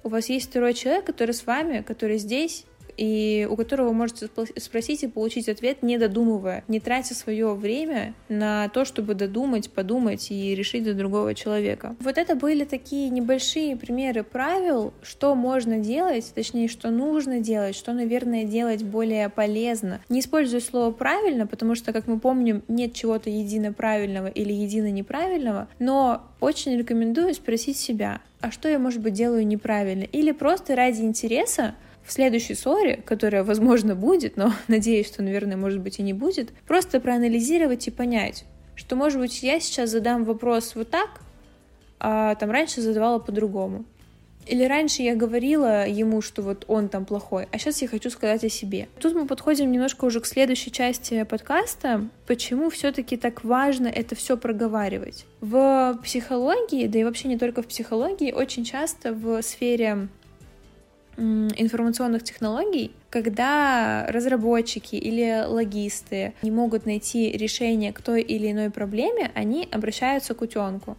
У 0.02 0.10
вас 0.10 0.28
есть 0.28 0.50
второй 0.50 0.74
человек, 0.74 1.06
который 1.06 1.36
с 1.36 1.46
вами, 1.46 1.84
который 1.84 2.18
здесь, 2.18 2.66
и 2.98 3.48
у 3.50 3.56
которого 3.56 3.90
вы 3.90 3.94
можете 3.94 4.30
спросить 4.58 5.04
и 5.04 5.08
получить 5.08 5.50
ответ, 5.50 5.84
не 5.84 5.98
додумывая, 5.98 6.64
не 6.68 6.80
тратя 6.80 7.16
свое 7.16 7.54
время 7.54 8.14
на 8.30 8.70
то, 8.70 8.86
чтобы 8.86 9.16
додумать, 9.16 9.70
подумать 9.72 10.32
и 10.32 10.56
решить 10.56 10.86
за 10.86 10.94
другого 10.94 11.34
человека. 11.34 11.96
Вот 12.00 12.18
это 12.18 12.36
были 12.36 12.64
такие 12.64 13.10
небольшие 13.10 13.75
примеры 13.75 14.24
правил, 14.24 14.94
что 15.02 15.36
можно 15.36 15.80
делать, 15.80 16.32
точнее, 16.34 16.68
что 16.68 16.90
нужно 16.90 17.40
делать, 17.40 17.75
что, 17.75 17.94
наверное, 17.94 18.44
делать 18.44 18.84
более 18.84 19.30
полезно. 19.30 20.02
Не 20.10 20.20
используя 20.20 20.60
слово 20.60 20.92
правильно, 20.92 21.48
потому 21.48 21.75
что, 21.75 21.94
как 21.94 22.08
мы 22.08 22.20
помним, 22.20 22.64
нет 22.68 22.94
чего-то 22.94 23.30
едино 23.30 23.74
правильного 23.74 24.28
или 24.28 24.54
едино 24.54 24.92
неправильного, 24.92 25.68
но 25.80 26.24
очень 26.40 26.78
рекомендую 26.78 27.34
спросить 27.34 27.78
себя, 27.78 28.22
а 28.42 28.52
что 28.52 28.70
я, 28.70 28.78
может 28.78 29.02
быть, 29.02 29.14
делаю 29.14 29.48
неправильно? 29.48 30.04
Или 30.04 30.32
просто 30.32 30.75
ради 30.75 31.02
интереса 31.02 31.75
в 32.06 32.12
следующей 32.12 32.54
ссоре, 32.56 32.98
которая, 33.06 33.44
возможно, 33.44 33.96
будет, 33.96 34.38
но 34.38 34.54
надеюсь, 34.68 35.08
что, 35.08 35.24
наверное, 35.24 35.58
может 35.58 35.82
быть 35.82 36.00
и 36.00 36.04
не 36.04 36.14
будет, 36.14 36.52
просто 36.68 37.00
проанализировать 37.00 37.88
и 37.88 37.92
понять, 37.92 38.46
что, 38.76 38.96
может 38.96 39.20
быть, 39.20 39.42
я 39.44 39.60
сейчас 39.60 39.90
задам 39.90 40.24
вопрос 40.24 40.76
вот 40.76 40.90
так, 40.90 41.22
а 42.00 42.36
там 42.36 42.52
раньше 42.52 42.82
задавала 42.82 43.20
по-другому. 43.20 43.86
Или 44.48 44.64
раньше 44.66 45.02
я 45.02 45.16
говорила 45.16 45.88
ему, 45.88 46.22
что 46.22 46.44
вот 46.44 46.66
он 46.68 46.88
там 46.88 47.06
плохой, 47.06 47.48
а 47.52 47.58
сейчас 47.58 47.82
я 47.82 47.88
хочу 47.88 48.12
сказать 48.12 48.44
о 48.44 48.50
себе. 48.50 48.88
Тут 49.00 49.16
мы 49.16 49.26
подходим 49.26 49.72
немножко 49.72 50.06
уже 50.06 50.20
к 50.20 50.28
следующей 50.28 50.72
части 50.72 51.24
подкаста, 51.24 52.08
почему 52.28 52.70
все-таки 52.70 53.18
так 53.18 53.44
важно 53.44 53.88
это 53.88 54.14
все 54.14 54.38
проговаривать. 54.38 55.26
В 55.42 55.98
психологии, 56.04 56.86
да 56.86 57.00
и 57.00 57.04
вообще 57.04 57.28
не 57.28 57.40
только 57.40 57.64
в 57.64 57.68
психологии, 57.68 58.32
очень 58.32 58.66
часто 58.66 59.14
в 59.14 59.42
сфере 59.42 60.10
информационных 61.17 62.24
технологий, 62.24 62.91
когда 63.10 64.05
разработчики 64.10 64.95
или 64.95 65.43
логисты 65.48 66.34
не 66.41 66.51
могут 66.51 66.86
найти 66.86 67.31
решение 67.31 67.93
к 67.93 68.01
той 68.01 68.22
или 68.22 68.51
иной 68.51 68.69
проблеме, 68.69 69.31
они 69.34 69.67
обращаются 69.72 70.34
к 70.34 70.41
утенку. 70.41 70.98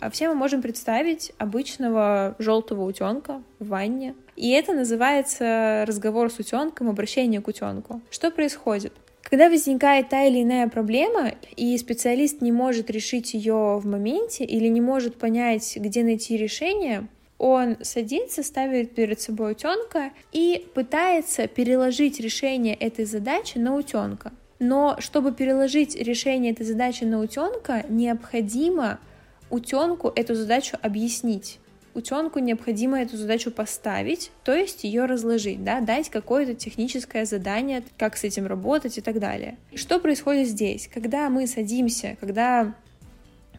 А 0.00 0.10
все 0.10 0.28
мы 0.28 0.34
можем 0.34 0.62
представить 0.62 1.32
обычного 1.36 2.34
желтого 2.38 2.84
утенка 2.84 3.42
в 3.58 3.68
ванне. 3.68 4.14
И 4.34 4.50
это 4.50 4.72
называется 4.72 5.84
разговор 5.86 6.30
с 6.30 6.38
утенком, 6.38 6.88
обращение 6.88 7.42
к 7.42 7.48
утенку. 7.48 8.00
Что 8.10 8.30
происходит? 8.30 8.94
Когда 9.22 9.50
возникает 9.50 10.08
та 10.08 10.24
или 10.24 10.42
иная 10.42 10.68
проблема, 10.68 11.32
и 11.54 11.76
специалист 11.76 12.40
не 12.40 12.50
может 12.50 12.90
решить 12.90 13.34
ее 13.34 13.78
в 13.78 13.86
моменте 13.86 14.44
или 14.44 14.66
не 14.68 14.80
может 14.80 15.16
понять, 15.16 15.76
где 15.76 16.02
найти 16.02 16.38
решение, 16.38 17.06
он 17.40 17.78
садится, 17.80 18.42
ставит 18.42 18.94
перед 18.94 19.18
собой 19.18 19.52
утенка 19.52 20.10
и 20.30 20.66
пытается 20.74 21.48
переложить 21.48 22.20
решение 22.20 22.74
этой 22.74 23.06
задачи 23.06 23.56
на 23.56 23.76
утенка. 23.76 24.32
Но 24.58 24.96
чтобы 24.98 25.32
переложить 25.32 25.96
решение 25.96 26.52
этой 26.52 26.66
задачи 26.66 27.04
на 27.04 27.18
утенка, 27.18 27.86
необходимо 27.88 29.00
утенку 29.48 30.12
эту 30.14 30.34
задачу 30.34 30.76
объяснить. 30.82 31.58
Утенку 31.94 32.40
необходимо 32.40 33.00
эту 33.00 33.16
задачу 33.16 33.50
поставить, 33.50 34.30
то 34.44 34.54
есть 34.54 34.84
ее 34.84 35.06
разложить, 35.06 35.64
да, 35.64 35.80
дать 35.80 36.10
какое-то 36.10 36.54
техническое 36.54 37.24
задание, 37.24 37.82
как 37.96 38.18
с 38.18 38.24
этим 38.24 38.46
работать 38.46 38.98
и 38.98 39.00
так 39.00 39.18
далее. 39.18 39.56
Что 39.74 39.98
происходит 39.98 40.46
здесь? 40.46 40.90
Когда 40.92 41.30
мы 41.30 41.46
садимся, 41.46 42.18
когда 42.20 42.74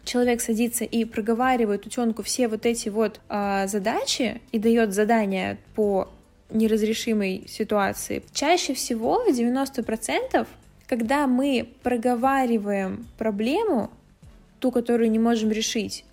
человек 0.04 0.42
садится 0.42 0.84
и 0.84 1.06
проговаривает 1.06 1.86
утенку 1.86 2.24
все 2.24 2.48
вот 2.48 2.66
эти 2.66 2.90
вот 2.90 3.20
э, 3.30 3.68
задачи 3.68 4.42
и 4.52 4.60
дает 4.60 4.94
задания 4.94 5.58
по 5.76 6.10
неразрешимой 6.50 7.46
ситуации, 7.48 8.24
чаще 8.34 8.74
всего, 8.74 9.24
в 9.24 9.30
90%, 9.30 10.48
когда 10.88 11.28
мы 11.28 11.70
проговариваем 11.84 13.06
проблему, 13.18 13.90
ту, 14.60 14.72
которую 14.72 15.10
не 15.10 15.20
можем 15.20 15.50
решить, 15.50 16.06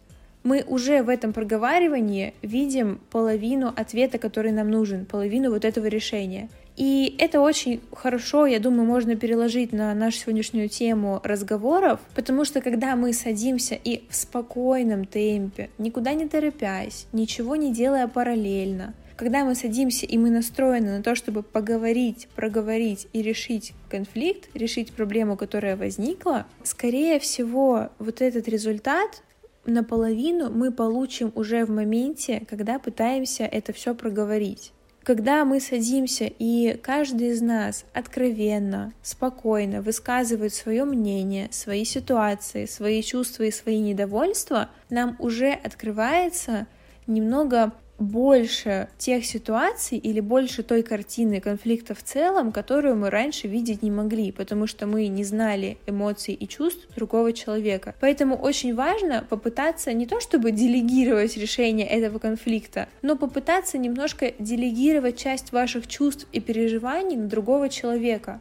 мы 0.44 0.64
уже 0.66 1.02
в 1.02 1.08
этом 1.08 1.32
проговаривании 1.32 2.32
видим 2.42 3.00
половину 3.10 3.72
ответа, 3.74 4.18
который 4.18 4.52
нам 4.52 4.70
нужен, 4.70 5.04
половину 5.04 5.50
вот 5.50 5.64
этого 5.64 5.86
решения. 5.86 6.48
И 6.78 7.16
это 7.18 7.40
очень 7.40 7.80
хорошо, 7.92 8.46
я 8.46 8.60
думаю, 8.60 8.86
можно 8.86 9.16
переложить 9.16 9.72
на 9.72 9.92
нашу 9.94 10.18
сегодняшнюю 10.18 10.68
тему 10.68 11.20
разговоров, 11.24 11.98
потому 12.14 12.44
что 12.44 12.60
когда 12.60 12.94
мы 12.94 13.12
садимся 13.12 13.74
и 13.74 14.04
в 14.08 14.14
спокойном 14.14 15.04
темпе, 15.04 15.70
никуда 15.78 16.14
не 16.14 16.28
торопясь, 16.28 17.08
ничего 17.12 17.56
не 17.56 17.72
делая 17.74 18.06
параллельно, 18.06 18.94
когда 19.16 19.44
мы 19.44 19.56
садимся 19.56 20.06
и 20.06 20.16
мы 20.18 20.30
настроены 20.30 20.98
на 20.98 21.02
то, 21.02 21.16
чтобы 21.16 21.42
поговорить, 21.42 22.28
проговорить 22.36 23.08
и 23.12 23.22
решить 23.22 23.72
конфликт, 23.90 24.48
решить 24.54 24.92
проблему, 24.92 25.36
которая 25.36 25.76
возникла, 25.76 26.46
скорее 26.62 27.18
всего, 27.18 27.88
вот 27.98 28.22
этот 28.22 28.46
результат 28.46 29.24
наполовину 29.66 30.48
мы 30.48 30.70
получим 30.70 31.32
уже 31.34 31.64
в 31.64 31.70
моменте, 31.70 32.46
когда 32.48 32.78
пытаемся 32.78 33.42
это 33.42 33.72
все 33.72 33.96
проговорить. 33.96 34.72
Когда 35.08 35.46
мы 35.46 35.58
садимся 35.58 36.30
и 36.38 36.76
каждый 36.82 37.28
из 37.28 37.40
нас 37.40 37.86
откровенно, 37.94 38.92
спокойно 39.02 39.80
высказывает 39.80 40.52
свое 40.52 40.84
мнение, 40.84 41.48
свои 41.50 41.86
ситуации, 41.86 42.66
свои 42.66 43.02
чувства 43.02 43.44
и 43.44 43.50
свои 43.50 43.78
недовольства, 43.78 44.68
нам 44.90 45.16
уже 45.18 45.52
открывается 45.52 46.66
немного 47.06 47.72
больше 47.98 48.88
тех 48.96 49.26
ситуаций 49.26 49.98
или 49.98 50.20
больше 50.20 50.62
той 50.62 50.82
картины 50.82 51.40
конфликта 51.40 51.94
в 51.94 52.02
целом, 52.02 52.52
которую 52.52 52.96
мы 52.96 53.10
раньше 53.10 53.48
видеть 53.48 53.82
не 53.82 53.90
могли, 53.90 54.32
потому 54.32 54.66
что 54.66 54.86
мы 54.86 55.08
не 55.08 55.24
знали 55.24 55.78
эмоций 55.86 56.34
и 56.34 56.46
чувств 56.46 56.88
другого 56.94 57.32
человека. 57.32 57.94
Поэтому 58.00 58.36
очень 58.36 58.74
важно 58.74 59.26
попытаться 59.28 59.92
не 59.92 60.06
то 60.06 60.20
чтобы 60.20 60.52
делегировать 60.52 61.36
решение 61.36 61.86
этого 61.86 62.18
конфликта, 62.18 62.88
но 63.02 63.16
попытаться 63.16 63.78
немножко 63.78 64.32
делегировать 64.38 65.18
часть 65.18 65.52
ваших 65.52 65.86
чувств 65.86 66.26
и 66.32 66.40
переживаний 66.40 67.16
на 67.16 67.26
другого 67.26 67.68
человека. 67.68 68.40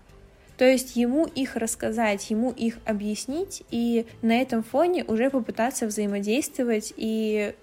То 0.57 0.65
есть 0.65 0.95
ему 0.95 1.25
их 1.25 1.55
рассказать, 1.55 2.31
ему 2.31 2.51
их 2.51 2.79
объяснить 2.85 3.61
и 3.69 4.07
на 4.23 4.41
этом 4.41 4.63
фоне 4.63 5.03
уже 5.03 5.29
попытаться 5.29 5.85
взаимодействовать 5.85 6.93
и 6.97 7.53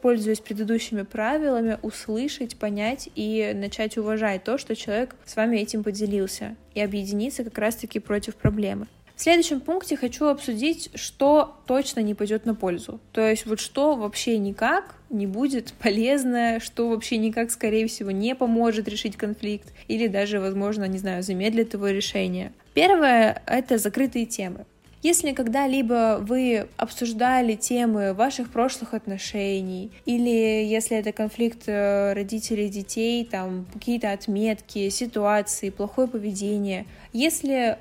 пользуясь 0.00 0.40
предыдущими 0.40 1.02
правилами, 1.02 1.78
услышать, 1.82 2.56
понять 2.56 3.08
и 3.14 3.52
начать 3.54 3.96
уважать 3.96 4.44
то, 4.44 4.58
что 4.58 4.76
человек 4.76 5.16
с 5.24 5.36
вами 5.36 5.58
этим 5.58 5.82
поделился, 5.82 6.56
и 6.74 6.80
объединиться 6.80 7.44
как 7.44 7.58
раз-таки 7.58 7.98
против 7.98 8.36
проблемы. 8.36 8.86
В 9.16 9.22
следующем 9.22 9.60
пункте 9.60 9.96
хочу 9.96 10.26
обсудить, 10.26 10.90
что 10.96 11.60
точно 11.66 12.00
не 12.00 12.14
пойдет 12.14 12.46
на 12.46 12.56
пользу. 12.56 13.00
То 13.12 13.20
есть 13.20 13.46
вот 13.46 13.60
что 13.60 13.94
вообще 13.94 14.38
никак 14.38 14.96
не 15.08 15.28
будет 15.28 15.72
полезно, 15.78 16.58
что 16.60 16.88
вообще 16.88 17.18
никак, 17.18 17.52
скорее 17.52 17.86
всего, 17.86 18.10
не 18.10 18.34
поможет 18.34 18.88
решить 18.88 19.16
конфликт 19.16 19.72
или 19.86 20.08
даже, 20.08 20.40
возможно, 20.40 20.84
не 20.86 20.98
знаю, 20.98 21.22
замедлит 21.22 21.74
его 21.74 21.88
решение. 21.88 22.52
Первое— 22.74 23.40
это 23.46 23.78
закрытые 23.78 24.26
темы. 24.26 24.66
Если 25.04 25.32
когда-либо 25.32 26.16
вы 26.22 26.66
обсуждали 26.78 27.56
темы 27.56 28.14
ваших 28.14 28.50
прошлых 28.50 28.94
отношений, 28.94 29.92
или 30.06 30.64
если 30.64 30.96
это 30.96 31.12
конфликт 31.12 31.64
э, 31.66 32.14
родителей 32.14 32.70
детей, 32.70 33.22
там 33.26 33.66
какие-то 33.70 34.12
отметки, 34.12 34.88
ситуации, 34.88 35.68
плохое 35.68 36.08
поведение, 36.08 36.86
если 37.12 37.76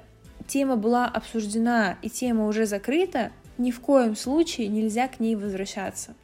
тема 0.47 0.75
была 0.75 1.05
обсуждена 1.05 1.97
и 2.01 2.09
тема 2.09 2.45
уже 2.45 2.65
закрыта, 2.65 3.31
ни 3.57 3.71
в 3.71 3.79
коем 3.79 4.17
случае 4.17 4.67
нельзя 4.67 5.07
к 5.07 5.21
ней 5.21 5.37
возвращаться. 5.37 6.15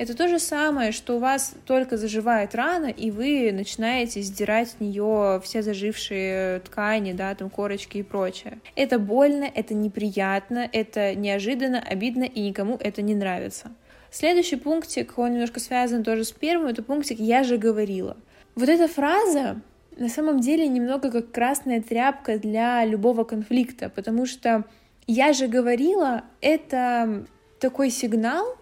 Это 0.00 0.16
то 0.16 0.28
же 0.28 0.38
самое, 0.38 0.92
что 0.92 1.16
у 1.16 1.18
вас 1.18 1.54
только 1.66 1.98
заживает 1.98 2.54
рана, 2.54 2.86
и 2.86 3.10
вы 3.10 3.52
начинаете 3.52 4.22
сдирать 4.22 4.70
с 4.70 4.80
нее 4.80 5.42
все 5.44 5.60
зажившие 5.60 6.60
ткани, 6.60 7.12
да, 7.12 7.34
там 7.34 7.50
корочки 7.50 7.98
и 7.98 8.02
прочее. 8.02 8.60
Это 8.76 8.98
больно, 8.98 9.44
это 9.44 9.74
неприятно, 9.74 10.66
это 10.72 11.14
неожиданно, 11.14 11.82
обидно, 11.86 12.24
и 12.24 12.40
никому 12.40 12.78
это 12.80 13.02
не 13.02 13.14
нравится. 13.14 13.72
Следующий 14.10 14.56
пунктик, 14.56 15.18
он 15.18 15.32
немножко 15.32 15.60
связан 15.60 16.02
тоже 16.02 16.24
с 16.24 16.32
первым, 16.32 16.68
это 16.68 16.82
пунктик 16.82 17.20
«я 17.20 17.44
же 17.44 17.58
говорила». 17.58 18.16
Вот 18.54 18.70
эта 18.70 18.88
фраза 18.88 19.60
на 19.98 20.08
самом 20.08 20.40
деле 20.40 20.66
немного 20.66 21.10
как 21.10 21.30
красная 21.30 21.82
тряпка 21.82 22.38
для 22.38 22.86
любого 22.86 23.24
конфликта, 23.24 23.90
потому 23.90 24.24
что 24.24 24.64
«я 25.06 25.34
же 25.34 25.46
говорила»— 25.46 26.22
это 26.40 27.26
такой 27.58 27.90
сигнал, 27.90 28.56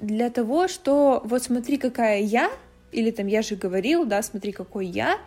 для 0.00 0.30
того, 0.30 0.68
что 0.68 1.22
вот 1.24 1.42
смотри, 1.42 1.76
какая 1.76 2.20
я, 2.20 2.50
или 2.92 3.10
там 3.10 3.26
я 3.26 3.42
же 3.42 3.56
говорил, 3.56 4.04
да, 4.04 4.22
смотри, 4.22 4.52
какой 4.52 4.86
я, 4.86 5.18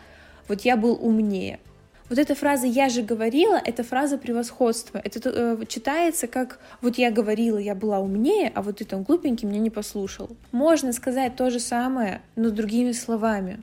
вот 0.47 0.61
я 0.61 0.77
был 0.77 0.97
умнее. 1.01 1.59
Вот 2.09 2.17
эта 2.17 2.33
фраза 2.33 2.65
«я 2.65 2.89
же 2.89 3.03
говорила»— 3.03 3.61
это 3.65 3.83
фраза 3.83 4.17
превосходства. 4.17 4.99
Это 5.03 5.29
э, 5.29 5.65
читается 5.67 6.25
как 6.25 6.59
«вот 6.81 6.97
я 6.97 7.11
говорила, 7.11 7.59
я 7.59 7.75
была 7.75 7.99
умнее, 7.99 8.51
а 8.55 8.63
вот 8.63 8.77
ты 8.77 8.85
там 8.85 9.03
глупенький 9.03 9.47
меня 9.47 9.59
не 9.59 9.69
послушал». 9.69 10.29
Можно 10.51 10.91
сказать 10.91 11.35
то 11.35 11.51
же 11.51 11.59
самое, 11.59 12.21
но 12.35 12.49
другими 12.49 12.93
словами. 12.93 13.61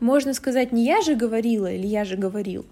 Можно 0.00 0.34
сказать 0.34 0.72
не 0.72 0.84
«я 0.84 1.02
же 1.02 1.14
говорила» 1.14 1.70
или 1.70 1.86
«я 1.86 2.04
же 2.04 2.16
говорил», 2.16 2.66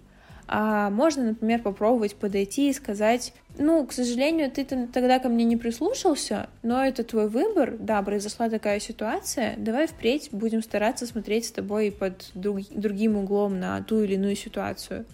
а 0.46 0.90
можно, 0.90 1.24
например, 1.24 1.62
попробовать 1.62 2.16
подойти 2.16 2.70
и 2.70 2.72
сказать, 2.72 3.32
ну, 3.58 3.86
к 3.86 3.92
сожалению, 3.92 4.50
ты 4.50 4.64
тогда 4.64 5.18
ко 5.18 5.28
мне 5.28 5.44
не 5.44 5.56
прислушался, 5.56 6.48
но 6.62 6.84
это 6.84 7.04
твой 7.04 7.28
выбор, 7.28 7.76
да, 7.78 8.02
произошла 8.02 8.50
такая 8.50 8.80
ситуация, 8.80 9.54
давай 9.56 9.86
впредь 9.86 10.28
будем 10.32 10.62
стараться 10.62 11.06
смотреть 11.06 11.46
с 11.46 11.52
тобой 11.52 11.90
под 11.90 12.30
друг, 12.34 12.60
другим 12.70 13.16
углом 13.16 13.58
на 13.58 13.82
ту 13.82 14.02
или 14.02 14.14
иную 14.14 14.36
ситуацию. 14.36 15.06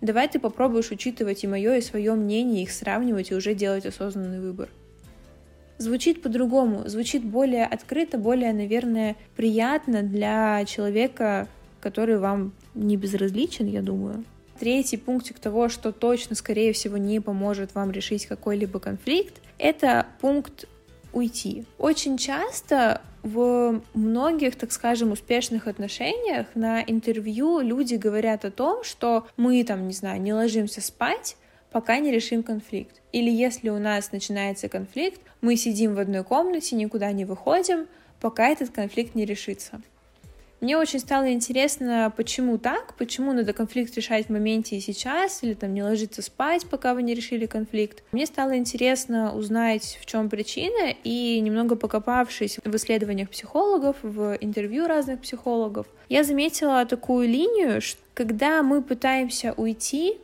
Давай 0.00 0.28
ты 0.28 0.38
попробуешь 0.38 0.92
учитывать 0.92 1.42
и 1.42 1.48
мое, 1.48 1.76
и 1.76 1.80
свое 1.80 2.14
мнение, 2.14 2.62
их 2.62 2.70
сравнивать 2.70 3.32
и 3.32 3.34
уже 3.34 3.54
делать 3.54 3.84
осознанный 3.84 4.38
выбор. 4.38 4.68
Звучит 5.78 6.22
по-другому, 6.22 6.88
звучит 6.88 7.24
более 7.24 7.64
открыто, 7.64 8.18
более, 8.18 8.52
наверное, 8.52 9.16
приятно 9.36 10.02
для 10.02 10.64
человека, 10.66 11.48
который 11.80 12.18
вам 12.18 12.52
не 12.74 12.96
безразличен, 12.96 13.66
я 13.66 13.82
думаю. 13.82 14.24
Третий 14.58 14.96
пунктик 14.96 15.38
того, 15.38 15.68
что 15.68 15.92
точно, 15.92 16.34
скорее 16.34 16.72
всего, 16.72 16.96
не 16.96 17.20
поможет 17.20 17.74
вам 17.74 17.90
решить 17.90 18.26
какой-либо 18.26 18.80
конфликт, 18.80 19.40
это 19.58 20.06
пункт 20.20 20.66
уйти. 21.12 21.64
Очень 21.78 22.18
часто 22.18 23.00
в 23.22 23.82
многих, 23.94 24.56
так 24.56 24.72
скажем, 24.72 25.12
успешных 25.12 25.66
отношениях 25.66 26.46
на 26.54 26.82
интервью 26.82 27.60
люди 27.60 27.94
говорят 27.94 28.44
о 28.44 28.50
том, 28.50 28.84
что 28.84 29.26
мы 29.36 29.62
там, 29.64 29.86
не 29.86 29.94
знаю, 29.94 30.20
не 30.20 30.32
ложимся 30.32 30.80
спать, 30.80 31.36
пока 31.70 31.98
не 31.98 32.10
решим 32.10 32.42
конфликт. 32.42 33.00
Или 33.12 33.30
если 33.30 33.68
у 33.68 33.78
нас 33.78 34.12
начинается 34.12 34.68
конфликт, 34.68 35.20
мы 35.40 35.56
сидим 35.56 35.94
в 35.94 35.98
одной 35.98 36.24
комнате, 36.24 36.76
никуда 36.76 37.12
не 37.12 37.24
выходим, 37.24 37.86
пока 38.20 38.48
этот 38.48 38.70
конфликт 38.70 39.14
не 39.14 39.24
решится. 39.24 39.80
Мне 40.60 40.76
очень 40.76 40.98
стало 40.98 41.32
интересно, 41.32 42.12
почему 42.16 42.58
так, 42.58 42.94
почему 42.94 43.32
надо 43.32 43.52
конфликт 43.52 43.94
решать 43.96 44.26
в 44.26 44.30
моменте 44.30 44.76
и 44.76 44.80
сейчас, 44.80 45.44
или 45.44 45.54
там 45.54 45.72
не 45.72 45.84
ложиться 45.84 46.20
спать, 46.20 46.66
пока 46.68 46.94
вы 46.94 47.02
не 47.04 47.14
решили 47.14 47.46
конфликт. 47.46 48.02
Мне 48.10 48.26
стало 48.26 48.56
интересно 48.56 49.34
узнать, 49.36 49.98
в 50.00 50.06
чем 50.06 50.28
причина, 50.28 50.94
и 51.04 51.38
немного 51.40 51.76
покопавшись 51.76 52.58
в 52.64 52.74
исследованиях 52.74 53.30
психологов, 53.30 53.96
в 54.02 54.36
интервью 54.40 54.88
разных 54.88 55.20
психологов, 55.20 55.86
я 56.08 56.24
заметила 56.24 56.84
такую 56.86 57.28
линию, 57.28 57.80
что 57.80 58.00
когда 58.14 58.64
мы 58.64 58.82
пытаемся 58.82 59.54
уйти, 59.56 60.18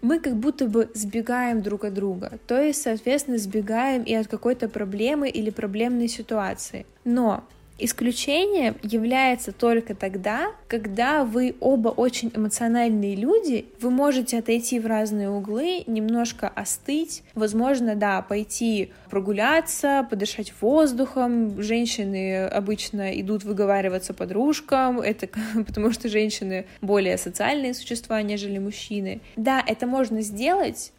мы 0.00 0.20
как 0.20 0.36
будто 0.36 0.66
бы 0.66 0.90
сбегаем 0.94 1.60
друг 1.60 1.84
от 1.84 1.94
друга, 1.94 2.38
то 2.46 2.60
есть, 2.60 2.82
соответственно, 2.82 3.36
сбегаем 3.36 4.02
и 4.02 4.14
от 4.14 4.26
какой-то 4.26 4.68
проблемы 4.68 5.28
или 5.28 5.50
проблемной 5.50 6.08
ситуации. 6.08 6.86
Но 7.04 7.44
Исключение 7.76 8.74
является 8.82 9.50
только 9.50 9.96
тогда, 9.96 10.52
когда 10.68 11.24
вы 11.24 11.56
оба 11.58 11.88
очень 11.88 12.30
эмоциональные 12.34 13.16
люди, 13.16 13.66
вы 13.80 13.90
можете 13.90 14.38
отойти 14.38 14.78
в 14.78 14.86
разные 14.86 15.28
углы, 15.28 15.82
немножко 15.88 16.48
остыть, 16.48 17.24
возможно, 17.34 17.96
да, 17.96 18.22
пойти 18.22 18.92
прогуляться, 19.10 20.06
подышать 20.08 20.52
воздухом. 20.60 21.60
Женщины 21.60 22.46
обычно 22.46 23.20
идут 23.20 23.42
выговариваться 23.42 24.14
подружкам, 24.14 25.00
это 25.00 25.28
потому 25.66 25.90
что 25.90 26.08
женщины 26.08 26.66
более 26.80 27.18
социальные 27.18 27.74
существа, 27.74 28.22
нежели 28.22 28.58
мужчины. 28.58 29.20
Да, 29.34 29.62
это 29.66 29.88
можно 29.88 30.20
сделать, 30.20 30.92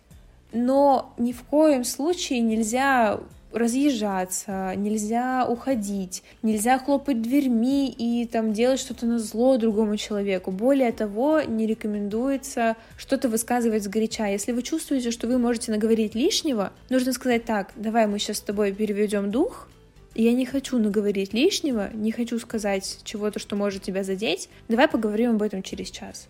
но 0.52 1.14
ни 1.18 1.32
в 1.32 1.44
коем 1.44 1.86
случае 1.86 2.42
нельзя 2.42 3.20
разъезжаться, 3.56 4.74
нельзя 4.76 5.48
уходить, 5.48 6.24
нельзя 6.44 6.78
хлопать 6.78 7.22
дверьми 7.22 7.90
и 7.90 8.28
там 8.28 8.52
делать 8.52 8.80
что-то 8.80 9.06
на 9.06 9.18
зло 9.18 9.58
другому 9.58 9.96
человеку. 9.96 10.52
Более 10.52 10.92
того, 10.92 11.42
не 11.42 11.66
рекомендуется 11.66 12.76
что-то 12.98 13.30
высказывать 13.30 13.84
сгоряча. 13.84 14.28
Если 14.28 14.52
вы 14.52 14.62
чувствуете, 14.62 15.12
что 15.12 15.28
вы 15.28 15.38
можете 15.38 15.72
наговорить 15.72 16.16
лишнего, 16.16 16.74
нужно 16.90 17.14
сказать 17.14 17.46
так, 17.46 17.72
давай 17.76 18.08
мы 18.08 18.20
сейчас 18.20 18.38
с 18.38 18.42
тобой 18.42 18.74
переведем 18.74 19.32
дух, 19.32 19.70
я 20.16 20.34
не 20.34 20.46
хочу 20.46 20.78
наговорить 20.78 21.34
лишнего, 21.34 21.90
не 21.94 22.12
хочу 22.12 22.40
сказать 22.40 23.00
чего-то, 23.04 23.40
что 23.40 23.56
может 23.56 23.84
тебя 23.84 24.04
задеть. 24.04 24.50
Давай 24.70 24.88
поговорим 24.88 25.32
об 25.32 25.42
этом 25.42 25.62
через 25.62 25.90
час. 25.90 26.28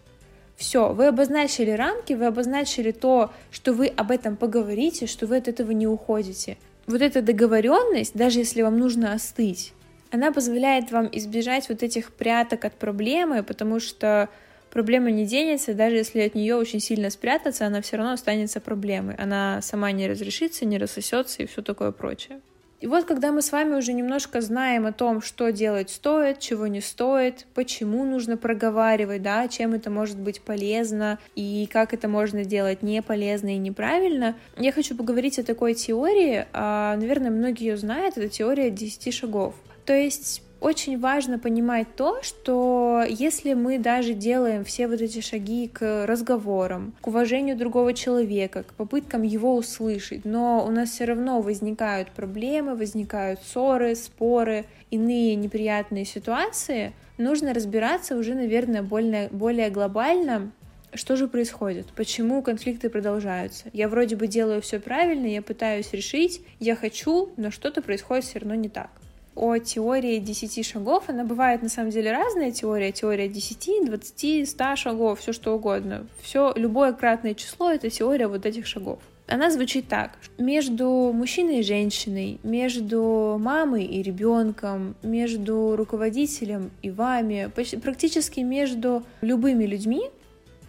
Все, 0.56 0.94
вы 0.94 1.08
обозначили 1.08 1.72
рамки, 1.72 2.14
вы 2.14 2.26
обозначили 2.26 2.92
то, 2.92 3.32
что 3.52 3.74
вы 3.74 3.88
об 3.88 4.10
этом 4.10 4.38
поговорите, 4.38 5.06
что 5.06 5.28
вы 5.28 5.38
от 5.38 5.48
этого 5.48 5.72
не 5.72 5.86
уходите 5.86 6.58
вот 6.88 7.02
эта 7.02 7.22
договоренность, 7.22 8.16
даже 8.16 8.40
если 8.40 8.62
вам 8.62 8.78
нужно 8.78 9.14
остыть, 9.14 9.74
она 10.12 10.32
позволяет 10.32 10.92
вам 10.92 11.10
избежать 11.12 11.68
вот 11.70 11.84
этих 11.84 12.14
пряток 12.14 12.66
от 12.66 12.74
проблемы, 12.74 13.44
потому 13.44 13.80
что 13.80 14.30
проблема 14.72 15.12
не 15.12 15.26
денется, 15.26 15.74
даже 15.74 15.98
если 15.98 16.22
от 16.22 16.36
нее 16.36 16.56
очень 16.56 16.80
сильно 16.80 17.10
спрятаться, 17.10 17.66
она 17.66 17.82
все 17.82 17.98
равно 17.98 18.14
останется 18.14 18.62
проблемой. 18.62 19.16
Она 19.16 19.62
сама 19.62 19.92
не 19.92 20.08
разрешится, 20.08 20.66
не 20.66 20.78
рассосется 20.78 21.44
и 21.44 21.48
все 21.48 21.62
такое 21.62 21.92
прочее. 21.92 22.40
И 22.82 22.88
вот 22.88 23.06
когда 23.06 23.32
мы 23.32 23.42
с 23.42 23.52
вами 23.52 23.76
уже 23.76 23.94
немножко 23.94 24.42
знаем 24.42 24.86
о 24.86 24.92
том, 24.92 25.22
что 25.22 25.52
делать 25.52 25.90
стоит, 25.90 26.40
чего 26.40 26.68
не 26.68 26.82
стоит, 26.82 27.46
почему 27.54 28.04
нужно 28.04 28.38
проговаривать, 28.38 29.22
да, 29.22 29.48
чем 29.48 29.74
это 29.74 29.90
может 29.90 30.18
быть 30.18 30.42
полезно 30.42 31.20
и 31.36 31.68
как 31.72 31.94
это 31.94 32.08
можно 32.08 32.44
делать 32.44 32.84
не 32.84 33.02
полезно 33.02 33.56
и 33.56 33.58
неправильно, 33.58 34.36
я 34.58 34.72
хочу 34.72 34.96
поговорить 34.96 35.40
о 35.40 35.44
такой 35.44 35.74
теории, 35.74 36.46
а, 36.54 36.96
наверное, 36.98 37.32
многие 37.32 37.70
ее 37.70 37.78
знают, 37.78 38.18
это 38.18 38.30
теория 38.30 38.70
10 38.70 39.14
шагов. 39.14 39.56
То 39.86 39.94
есть 39.94 40.42
очень 40.66 41.00
важно 41.00 41.38
понимать 41.38 41.96
то, 41.96 42.24
что 42.24 43.04
если 43.08 43.54
мы 43.54 43.78
даже 43.78 44.16
делаем 44.16 44.66
все 44.66 44.88
вот 44.88 45.00
эти 45.00 45.22
шаги 45.22 45.68
к 45.68 46.08
разговорам, 46.08 46.96
к 47.02 47.08
уважению 47.08 47.56
другого 47.56 47.94
человека, 47.94 48.64
к 48.64 48.74
попыткам 48.74 49.22
его 49.22 49.56
услышать, 49.56 50.26
но 50.26 50.66
у 50.66 50.72
нас 50.72 50.90
все 50.90 51.06
равно 51.06 51.40
возникают 51.40 52.10
проблемы, 52.10 52.76
возникают 52.76 53.42
ссоры, 53.44 53.94
споры, 53.94 54.66
иные 54.90 55.36
неприятные 55.36 56.04
ситуации, 56.04 56.94
нужно 57.20 57.54
разбираться 57.54 58.16
уже, 58.18 58.34
наверное, 58.34 58.82
более, 58.82 59.30
более 59.30 59.70
глобально, 59.70 60.52
что 60.96 61.16
же 61.16 61.28
происходит? 61.28 61.86
Почему 61.96 62.42
конфликты 62.42 62.90
продолжаются? 62.90 63.66
Я 63.72 63.88
вроде 63.88 64.16
бы 64.16 64.26
делаю 64.26 64.64
все 64.64 64.80
правильно, 64.80 65.28
я 65.28 65.44
пытаюсь 65.44 65.94
решить, 65.94 66.42
я 66.60 66.76
хочу, 66.76 67.30
но 67.38 67.52
что-то 67.52 67.84
происходит 67.84 68.26
все 68.26 68.40
равно 68.40 68.56
не 68.56 68.70
так. 68.70 68.90
О 69.36 69.58
теории 69.58 70.20
10 70.20 70.66
шагов. 70.66 71.06
Она 71.08 71.24
бывает 71.24 71.62
на 71.62 71.70
самом 71.70 71.92
деле 71.92 72.12
разная 72.12 72.52
теория, 72.52 72.92
теория 72.92 73.28
10, 73.28 73.86
20, 73.86 74.50
100 74.50 74.76
шагов, 74.76 75.20
все 75.20 75.34
что 75.34 75.56
угодно. 75.56 76.08
Все, 76.22 76.54
любое 76.56 76.94
кратное 76.94 77.34
число— 77.34 77.72
это 77.72 77.90
теория 77.90 78.28
вот 78.28 78.46
этих 78.46 78.66
шагов. 78.66 79.00
Она 79.28 79.50
звучит 79.50 79.88
так. 79.88 80.12
Между 80.38 81.12
мужчиной 81.12 81.60
и 81.60 81.64
женщиной, 81.64 82.40
между 82.44 83.38
мамой 83.40 83.84
и 83.84 84.04
ребенком, 84.04 84.96
между 85.02 85.76
руководителем 85.76 86.70
и 86.84 86.92
вами, 86.92 87.52
практически 87.82 88.42
между 88.42 89.04
любыми 89.22 89.66
людьми, 89.66 90.12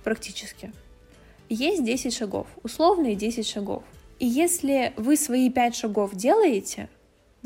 практически, 0.04 0.72
есть 1.50 1.84
10 1.84 2.14
шагов, 2.14 2.46
условные 2.62 3.14
10 3.14 3.46
шагов. 3.46 3.82
И 4.18 4.26
если 4.26 4.94
вы 4.96 5.18
свои 5.18 5.50
5 5.50 5.76
шагов 5.76 6.14
делаете, 6.14 6.88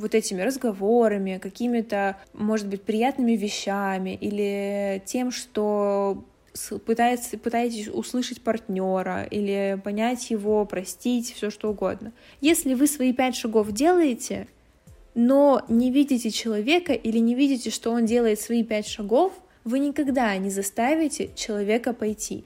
вот 0.00 0.14
этими 0.14 0.42
разговорами, 0.42 1.38
какими-то, 1.40 2.16
может 2.32 2.66
быть, 2.68 2.82
приятными 2.82 3.32
вещами 3.32 4.18
или 4.20 5.02
тем, 5.06 5.30
что 5.30 6.24
пытается, 6.84 7.38
пытаетесь 7.38 7.88
услышать 7.88 8.42
партнера 8.42 9.24
или 9.24 9.80
понять 9.82 10.30
его, 10.30 10.64
простить, 10.64 11.32
все 11.32 11.50
что 11.50 11.70
угодно. 11.70 12.12
Если 12.40 12.74
вы 12.74 12.86
свои 12.86 13.12
пять 13.12 13.36
шагов 13.36 13.70
делаете, 13.72 14.48
но 15.14 15.62
не 15.68 15.90
видите 15.90 16.30
человека 16.30 16.92
или 16.92 17.18
не 17.18 17.34
видите, 17.34 17.70
что 17.70 17.90
он 17.92 18.06
делает 18.06 18.40
свои 18.40 18.64
пять 18.64 18.86
шагов, 18.86 19.32
вы 19.64 19.78
никогда 19.78 20.36
не 20.38 20.50
заставите 20.50 21.30
человека 21.34 21.92
пойти. 21.92 22.44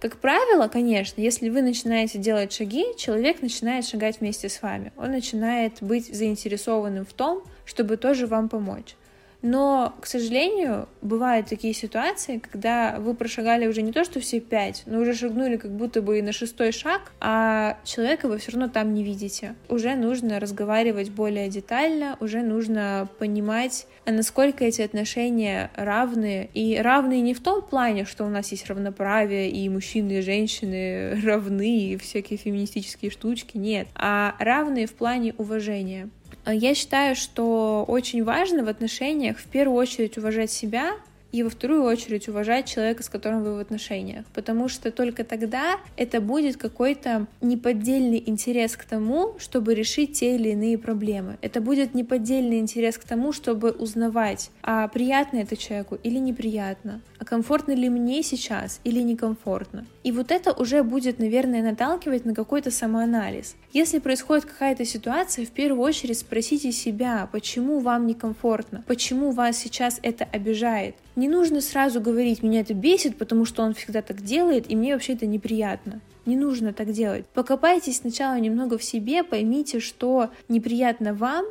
Как 0.00 0.18
правило, 0.18 0.68
конечно, 0.68 1.20
если 1.20 1.48
вы 1.48 1.60
начинаете 1.60 2.18
делать 2.18 2.52
шаги, 2.52 2.86
человек 2.96 3.42
начинает 3.42 3.84
шагать 3.84 4.20
вместе 4.20 4.48
с 4.48 4.62
вами. 4.62 4.92
Он 4.96 5.10
начинает 5.10 5.78
быть 5.80 6.14
заинтересованным 6.14 7.04
в 7.04 7.12
том, 7.12 7.42
чтобы 7.64 7.96
тоже 7.96 8.28
вам 8.28 8.48
помочь. 8.48 8.94
Но, 9.42 9.94
к 10.00 10.06
сожалению, 10.06 10.88
бывают 11.00 11.46
такие 11.46 11.72
ситуации, 11.72 12.38
когда 12.38 12.96
вы 12.98 13.14
прошагали 13.14 13.66
уже 13.66 13.82
не 13.82 13.92
то, 13.92 14.04
что 14.04 14.20
все 14.20 14.40
пять, 14.40 14.82
но 14.86 14.98
уже 14.98 15.14
шагнули 15.14 15.56
как 15.56 15.70
будто 15.70 16.02
бы 16.02 16.18
и 16.18 16.22
на 16.22 16.32
шестой 16.32 16.72
шаг, 16.72 17.12
а 17.20 17.78
человека 17.84 18.28
вы 18.28 18.38
все 18.38 18.52
равно 18.52 18.68
там 18.68 18.94
не 18.94 19.04
видите. 19.04 19.54
Уже 19.68 19.94
нужно 19.94 20.40
разговаривать 20.40 21.10
более 21.10 21.48
детально, 21.48 22.16
уже 22.20 22.42
нужно 22.42 23.08
понимать, 23.18 23.86
насколько 24.06 24.64
эти 24.64 24.82
отношения 24.82 25.70
равны. 25.76 26.50
И 26.54 26.76
равны 26.76 27.20
не 27.20 27.34
в 27.34 27.40
том 27.40 27.62
плане, 27.62 28.04
что 28.04 28.24
у 28.24 28.28
нас 28.28 28.50
есть 28.50 28.66
равноправие, 28.66 29.50
и 29.50 29.68
мужчины 29.68 30.18
и 30.18 30.22
женщины 30.22 31.20
равны, 31.24 31.92
и 31.92 31.96
всякие 31.96 32.38
феминистические 32.38 33.10
штучки, 33.10 33.56
нет, 33.56 33.86
а 33.94 34.34
равные 34.40 34.86
в 34.86 34.94
плане 34.94 35.34
уважения. 35.38 36.10
Э, 36.48 36.54
я 36.54 36.74
считаю, 36.74 37.14
что 37.14 37.84
очень 37.86 38.24
важно 38.24 38.64
в 38.64 38.68
отношениях 38.68 39.38
в 39.38 39.44
первую 39.44 39.78
очередь 39.78 40.16
уважать 40.18 40.50
себя, 40.50 40.94
и 41.30 41.42
во 41.42 41.50
вторую 41.50 41.82
очередь 41.82 42.28
уважать 42.28 42.66
человека, 42.66 43.02
с 43.02 43.08
которым 43.08 43.44
вы 43.44 43.56
в 43.56 43.58
отношениях, 43.58 44.24
потому 44.32 44.68
что 44.68 44.90
только 44.90 45.24
тогда 45.24 45.78
это 45.96 46.20
будет 46.20 46.56
какой-то 46.56 47.26
неподдельный 47.40 48.22
интерес 48.24 48.76
к 48.76 48.84
тому, 48.84 49.36
чтобы 49.38 49.74
решить 49.74 50.18
те 50.18 50.36
или 50.36 50.50
иные 50.50 50.78
проблемы. 50.78 51.36
Это 51.42 51.60
будет 51.60 51.94
неподдельный 51.94 52.58
интерес 52.58 52.96
к 52.96 53.04
тому, 53.04 53.32
чтобы 53.32 53.70
узнавать, 53.70 54.50
а 54.62 54.88
приятно 54.88 55.38
это 55.38 55.56
человеку 55.56 55.98
или 56.02 56.18
неприятно, 56.18 57.02
а 57.18 57.24
комфортно 57.24 57.72
ли 57.72 57.90
мне 57.90 58.22
сейчас 58.22 58.80
или 58.84 59.00
некомфортно. 59.00 59.86
И 60.08 60.10
вот 60.10 60.30
это 60.30 60.54
уже 60.54 60.82
будет, 60.82 61.18
наверное, 61.18 61.62
наталкивать 61.62 62.24
на 62.24 62.34
какой-то 62.34 62.70
самоанализ. 62.70 63.56
Если 63.74 63.98
происходит 63.98 64.46
какая-то 64.46 64.86
ситуация, 64.86 65.44
в 65.44 65.50
первую 65.50 65.82
очередь 65.82 66.16
спросите 66.16 66.72
себя, 66.72 67.28
почему 67.30 67.80
вам 67.80 68.06
некомфортно, 68.06 68.82
почему 68.86 69.32
вас 69.32 69.58
сейчас 69.58 70.00
это 70.02 70.24
обижает, 70.24 70.94
не 71.14 71.28
нужно 71.28 71.60
сразу 71.60 72.00
говорить, 72.00 72.42
меня 72.42 72.60
это 72.60 72.72
бесит, 72.72 73.18
потому 73.18 73.44
что 73.44 73.62
он 73.62 73.74
всегда 73.74 74.00
так 74.00 74.22
делает, 74.22 74.70
и 74.70 74.76
мне 74.76 74.94
вообще 74.94 75.12
это 75.12 75.26
неприятно. 75.26 76.00
Не 76.24 76.36
нужно 76.36 76.72
так 76.72 76.90
делать. 76.90 77.26
Покопайтесь 77.34 77.98
сначала 77.98 78.38
немного 78.38 78.78
в 78.78 78.84
себе, 78.84 79.22
поймите, 79.24 79.78
что 79.78 80.30
неприятно 80.48 81.12
вам, 81.12 81.44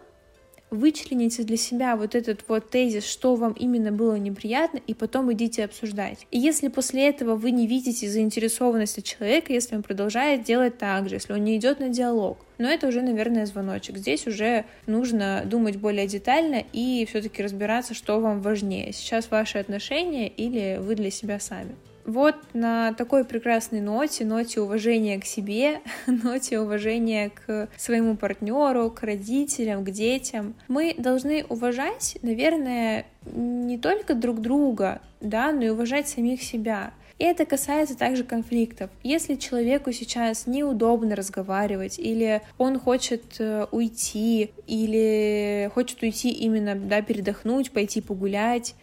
вычлените 0.69 1.43
для 1.43 1.57
себя 1.57 1.95
вот 1.95 2.15
этот 2.15 2.43
вот 2.47 2.69
тезис, 2.69 3.05
что 3.05 3.35
вам 3.35 3.53
именно 3.53 3.91
было 3.91 4.15
неприятно, 4.15 4.79
и 4.85 4.93
потом 4.93 5.31
идите 5.33 5.63
обсуждать. 5.63 6.27
И 6.31 6.39
если 6.39 6.67
после 6.67 7.07
этого 7.07 7.35
вы 7.35 7.51
не 7.51 7.67
видите 7.67 8.09
заинтересованности 8.09 9.01
человека, 9.01 9.53
если 9.53 9.75
он 9.75 9.83
продолжает 9.83 10.43
делать 10.43 10.77
так 10.77 11.09
же, 11.09 11.15
если 11.15 11.33
он 11.33 11.43
не 11.43 11.57
идет 11.57 11.79
на 11.79 11.89
диалог, 11.89 12.39
но 12.57 12.67
это 12.67 12.87
уже, 12.87 13.01
наверное, 13.01 13.45
звоночек. 13.45 13.97
Здесь 13.97 14.27
уже 14.27 14.65
нужно 14.87 15.43
думать 15.45 15.77
более 15.77 16.07
детально 16.07 16.63
и 16.73 17.05
все-таки 17.07 17.43
разбираться, 17.43 17.93
что 17.93 18.19
вам 18.19 18.41
важнее. 18.41 18.93
Сейчас 18.93 19.29
ваши 19.29 19.59
отношения 19.59 20.27
или 20.27 20.77
вы 20.79 20.95
для 20.95 21.11
себя 21.11 21.39
сами. 21.39 21.75
Вот 22.07 22.35
на 22.53 22.93
такой 22.93 23.25
прекрасной 23.25 23.81
ноте, 23.81 24.23
ноте 24.23 24.61
уважения 24.61 25.19
к 25.19 25.25
себе, 25.25 25.81
ноте 26.07 26.57
уважения 26.57 27.29
к 27.29 27.67
своему 27.75 28.15
партнеру, 28.15 28.89
к 28.89 29.03
родителям, 29.03 29.83
к 29.83 29.91
детям, 29.91 30.55
мы 30.69 30.95
должны 30.97 31.45
уважать, 31.49 32.17
наверное, 32.21 33.05
не 33.25 33.77
только 33.77 34.15
друг 34.15 34.39
друга, 34.41 35.01
да, 35.19 35.51
но 35.51 35.63
и 35.63 35.69
уважать 35.69 36.07
самих 36.07 36.41
себя. 36.41 36.93
И 37.19 37.25
это 37.25 37.45
касается 37.45 37.97
также 37.97 38.23
конфликтов. 38.23 38.89
Если 39.03 39.35
человеку 39.35 39.91
сейчас 39.91 40.47
неудобно 40.47 41.13
разговаривать, 41.15 41.99
или 41.99 42.41
он 42.57 42.79
хочет 42.79 43.23
э, 43.39 43.65
уйти, 43.71 44.51
или 44.67 45.69
хочет 45.73 46.01
уйти 46.03 46.29
именно, 46.29 46.75
да, 46.75 47.01
передохнуть, 47.01 47.71
пойти 47.71 48.01
погулять, 48.01 48.75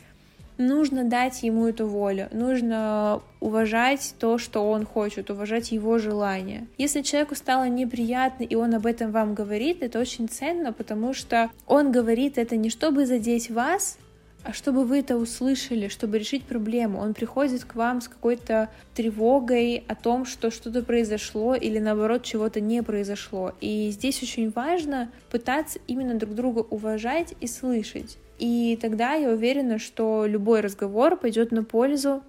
нужно 0.59 1.05
дать 1.05 1.43
ему 1.43 1.67
эту 1.67 1.87
волю, 1.87 2.29
нужно 2.33 3.23
уважать 3.41 4.15
то, 4.19 4.39
что 4.39 4.71
он 4.71 4.87
хочет, 4.87 5.31
уважать 5.31 5.73
его 5.73 5.99
желания. 5.99 6.67
Если 6.79 7.03
человеку 7.03 7.35
стало 7.35 7.69
неприятно, 7.69 8.45
и 8.45 8.55
он 8.55 8.75
об 8.75 8.87
этом 8.87 9.11
вам 9.11 9.35
говорит, 9.35 9.83
это 9.83 9.99
очень 9.99 10.29
ценно, 10.29 10.73
потому 10.73 11.15
что 11.15 11.51
он 11.67 11.93
говорит 11.93 12.39
это 12.39 12.57
не 12.57 12.71
чтобы 12.71 13.07
задеть 13.07 13.51
вас, 13.51 13.99
а 14.45 14.53
чтобы 14.53 14.85
вы 14.85 14.99
это 14.99 15.17
услышали, 15.17 15.89
чтобы 15.89 16.19
решить 16.19 16.45
проблему. 16.45 17.01
Он 17.01 17.15
приходит 17.15 17.65
к 17.65 17.75
вам 17.75 18.03
с 18.03 18.09
какой-то 18.09 18.69
тревогой 18.95 19.85
о 19.89 19.95
том, 19.95 20.27
что 20.27 20.51
что-то 20.51 20.83
произошло 20.83 21.55
или 21.55 21.79
наоборот 21.79 22.25
чего-то 22.25 22.61
не 22.61 22.83
произошло. 22.83 23.55
И 23.63 23.89
здесь 23.91 24.23
очень 24.23 24.51
важно 24.51 25.11
пытаться 25.31 25.79
именно 25.87 26.15
друг 26.15 26.35
друга 26.35 26.59
уважать 26.59 27.35
и 27.41 27.47
слышать. 27.47 28.19
И 28.39 28.79
тогда 28.81 29.15
я 29.15 29.31
уверена, 29.31 29.79
что 29.79 30.27
любой 30.27 30.61
разговор 30.61 31.17
пойдет 31.17 31.53
на 31.53 31.65
пользу, 31.65 32.23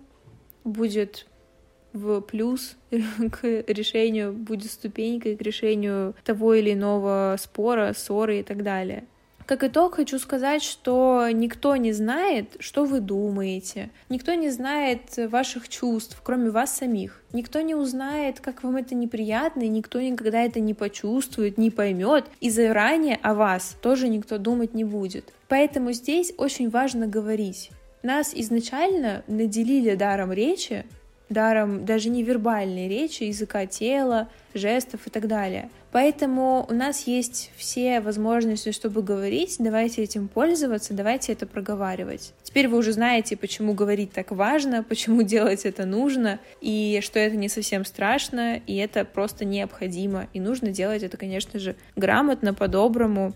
будет 0.63 1.25
в 1.93 2.21
плюс 2.21 2.75
к 2.91 3.43
решению, 3.67 4.33
будет 4.33 4.71
ступенькой 4.71 5.35
к 5.35 5.41
решению 5.41 6.13
того 6.23 6.53
или 6.53 6.73
иного 6.73 7.35
спора, 7.39 7.93
ссоры 7.95 8.39
и 8.39 8.43
так 8.43 8.63
далее. 8.63 9.05
Как 9.45 9.63
итог, 9.63 9.95
хочу 9.95 10.17
сказать, 10.17 10.63
что 10.63 11.29
никто 11.31 11.75
не 11.75 11.91
знает, 11.91 12.55
что 12.59 12.83
вы 12.83 12.99
думаете, 12.99 13.91
никто 14.09 14.33
не 14.33 14.49
знает 14.49 15.01
ваших 15.17 15.69
чувств, 15.69 16.19
кроме 16.23 16.49
вас 16.49 16.75
самих. 16.75 17.21
Никто 17.31 17.61
не 17.61 17.75
узнает, 17.75 18.39
как 18.39 18.63
вам 18.63 18.77
это 18.77 18.95
неприятно, 18.95 19.61
и 19.61 19.67
никто 19.67 20.01
никогда 20.01 20.41
это 20.41 20.59
не 20.59 20.73
почувствует, 20.73 21.59
не 21.59 21.69
поймет, 21.69 22.25
и 22.39 22.49
заранее 22.49 23.19
о 23.21 23.35
вас 23.35 23.77
тоже 23.83 24.07
никто 24.07 24.39
думать 24.39 24.73
не 24.73 24.83
будет. 24.83 25.31
Поэтому 25.47 25.91
здесь 25.91 26.33
очень 26.37 26.71
важно 26.71 27.05
говорить. 27.05 27.69
Нас 28.01 28.33
изначально 28.33 29.23
наделили 29.27 29.93
даром 29.93 30.31
речи, 30.31 30.85
даром 31.29 31.85
даже 31.85 32.09
невербальной 32.09 32.87
речи, 32.87 33.23
языка 33.23 33.65
тела, 33.65 34.29
жестов 34.53 35.07
и 35.07 35.09
так 35.09 35.27
далее. 35.27 35.69
Поэтому 35.91 36.65
у 36.69 36.73
нас 36.73 37.07
есть 37.07 37.51
все 37.55 38.01
возможности, 38.01 38.71
чтобы 38.71 39.01
говорить, 39.01 39.55
давайте 39.59 40.03
этим 40.03 40.27
пользоваться, 40.27 40.93
давайте 40.93 41.31
это 41.31 41.47
проговаривать. 41.47 42.33
Теперь 42.43 42.67
вы 42.67 42.77
уже 42.77 42.91
знаете, 42.91 43.37
почему 43.37 43.73
говорить 43.73 44.11
так 44.11 44.31
важно, 44.31 44.83
почему 44.83 45.21
делать 45.23 45.65
это 45.65 45.85
нужно, 45.85 46.39
и 46.59 46.99
что 47.01 47.17
это 47.19 47.37
не 47.37 47.47
совсем 47.47 47.85
страшно, 47.85 48.57
и 48.67 48.75
это 48.75 49.05
просто 49.05 49.45
необходимо. 49.45 50.27
И 50.33 50.39
нужно 50.39 50.69
делать 50.69 51.03
это, 51.03 51.15
конечно 51.15 51.59
же, 51.59 51.75
грамотно, 51.95 52.53
по-доброму. 52.53 53.33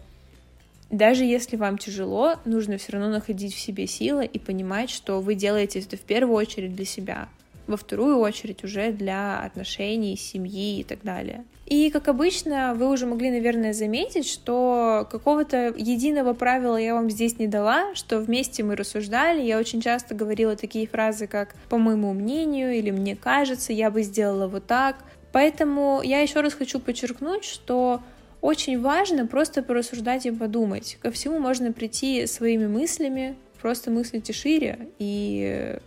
Даже 0.92 1.24
если 1.24 1.56
вам 1.56 1.78
тяжело, 1.78 2.36
нужно 2.46 2.78
все 2.78 2.94
равно 2.94 3.10
находить 3.10 3.54
в 3.54 3.60
себе 3.60 3.88
силы 3.88 4.26
и 4.26 4.40
понимать, 4.40 4.90
что 4.90 5.22
вы 5.22 5.36
делаете 5.36 5.80
это 5.80 5.98
в 5.98 6.02
первую 6.02 6.36
очередь 6.36 6.76
для 6.76 6.86
себя, 6.86 7.30
во 7.70 7.78
вторую 7.78 8.18
очередь 8.18 8.64
уже 8.64 8.92
для 8.92 9.40
отношений, 9.40 10.18
семьи 10.18 10.80
и 10.80 10.84
так 10.84 11.04
далее. 11.04 11.46
И, 11.66 11.92
как 11.92 12.08
обычно, 12.08 12.74
вы 12.74 12.90
уже 12.90 13.06
могли, 13.06 13.30
наверное, 13.30 13.74
заметить, 13.74 14.28
что 14.28 15.08
какого-то 15.12 15.74
единого 15.78 16.34
правила 16.34 16.78
я 16.78 16.96
вам 16.96 17.12
здесь 17.12 17.38
не 17.38 17.48
дала, 17.48 17.94
что 17.94 18.20
вместе 18.20 18.64
мы 18.64 18.76
рассуждали. 18.76 19.44
Я 19.44 19.60
очень 19.60 19.82
часто 19.82 20.16
говорила 20.16 20.56
такие 20.56 20.88
фразы, 20.88 21.28
как 21.28 21.56
«по 21.70 21.78
моему 21.78 22.12
мнению» 22.14 22.74
или 22.74 22.90
«мне 22.90 23.16
кажется», 23.16 23.72
«я 23.72 23.92
бы 23.92 24.02
сделала 24.02 24.48
вот 24.48 24.66
так». 24.66 24.96
Поэтому 25.32 26.02
я 26.04 26.22
еще 26.22 26.42
раз 26.42 26.56
хочу 26.56 26.80
подчеркнуть, 26.80 27.44
что 27.44 28.02
очень 28.42 28.82
важно 28.82 29.28
просто 29.28 29.62
порассуждать 29.62 30.26
и 30.26 30.32
подумать. 30.32 30.98
Ко 31.02 31.12
всему 31.12 31.38
можно 31.38 31.72
прийти 31.72 32.26
своими 32.26 32.66
мыслями, 32.66 33.36
просто 33.62 33.92
мыслите 33.92 34.34
шире, 34.34 34.88
и 34.98 35.78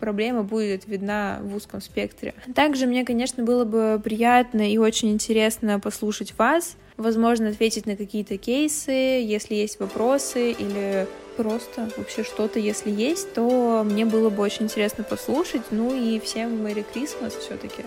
проблема 0.00 0.42
будет 0.42 0.86
видна 0.86 1.38
в 1.42 1.54
узком 1.54 1.80
спектре. 1.80 2.34
Также 2.54 2.86
мне, 2.86 3.04
конечно, 3.04 3.42
было 3.42 3.64
бы 3.64 4.00
приятно 4.02 4.70
и 4.70 4.78
очень 4.78 5.10
интересно 5.12 5.80
послушать 5.80 6.34
вас, 6.38 6.76
возможно, 6.96 7.48
ответить 7.48 7.86
на 7.86 7.96
какие-то 7.96 8.38
кейсы, 8.38 8.90
если 8.90 9.54
есть 9.54 9.80
вопросы 9.80 10.52
или 10.52 11.06
просто 11.36 11.90
вообще 11.96 12.22
что-то, 12.22 12.58
если 12.58 12.90
есть, 12.90 13.32
то 13.34 13.82
мне 13.84 14.04
было 14.04 14.30
бы 14.30 14.42
очень 14.42 14.64
интересно 14.64 15.04
послушать. 15.04 15.62
Ну 15.70 15.94
и 15.94 16.20
всем 16.20 16.62
Мэри 16.62 16.84
Крисмас 16.92 17.34
все-таки. 17.34 17.84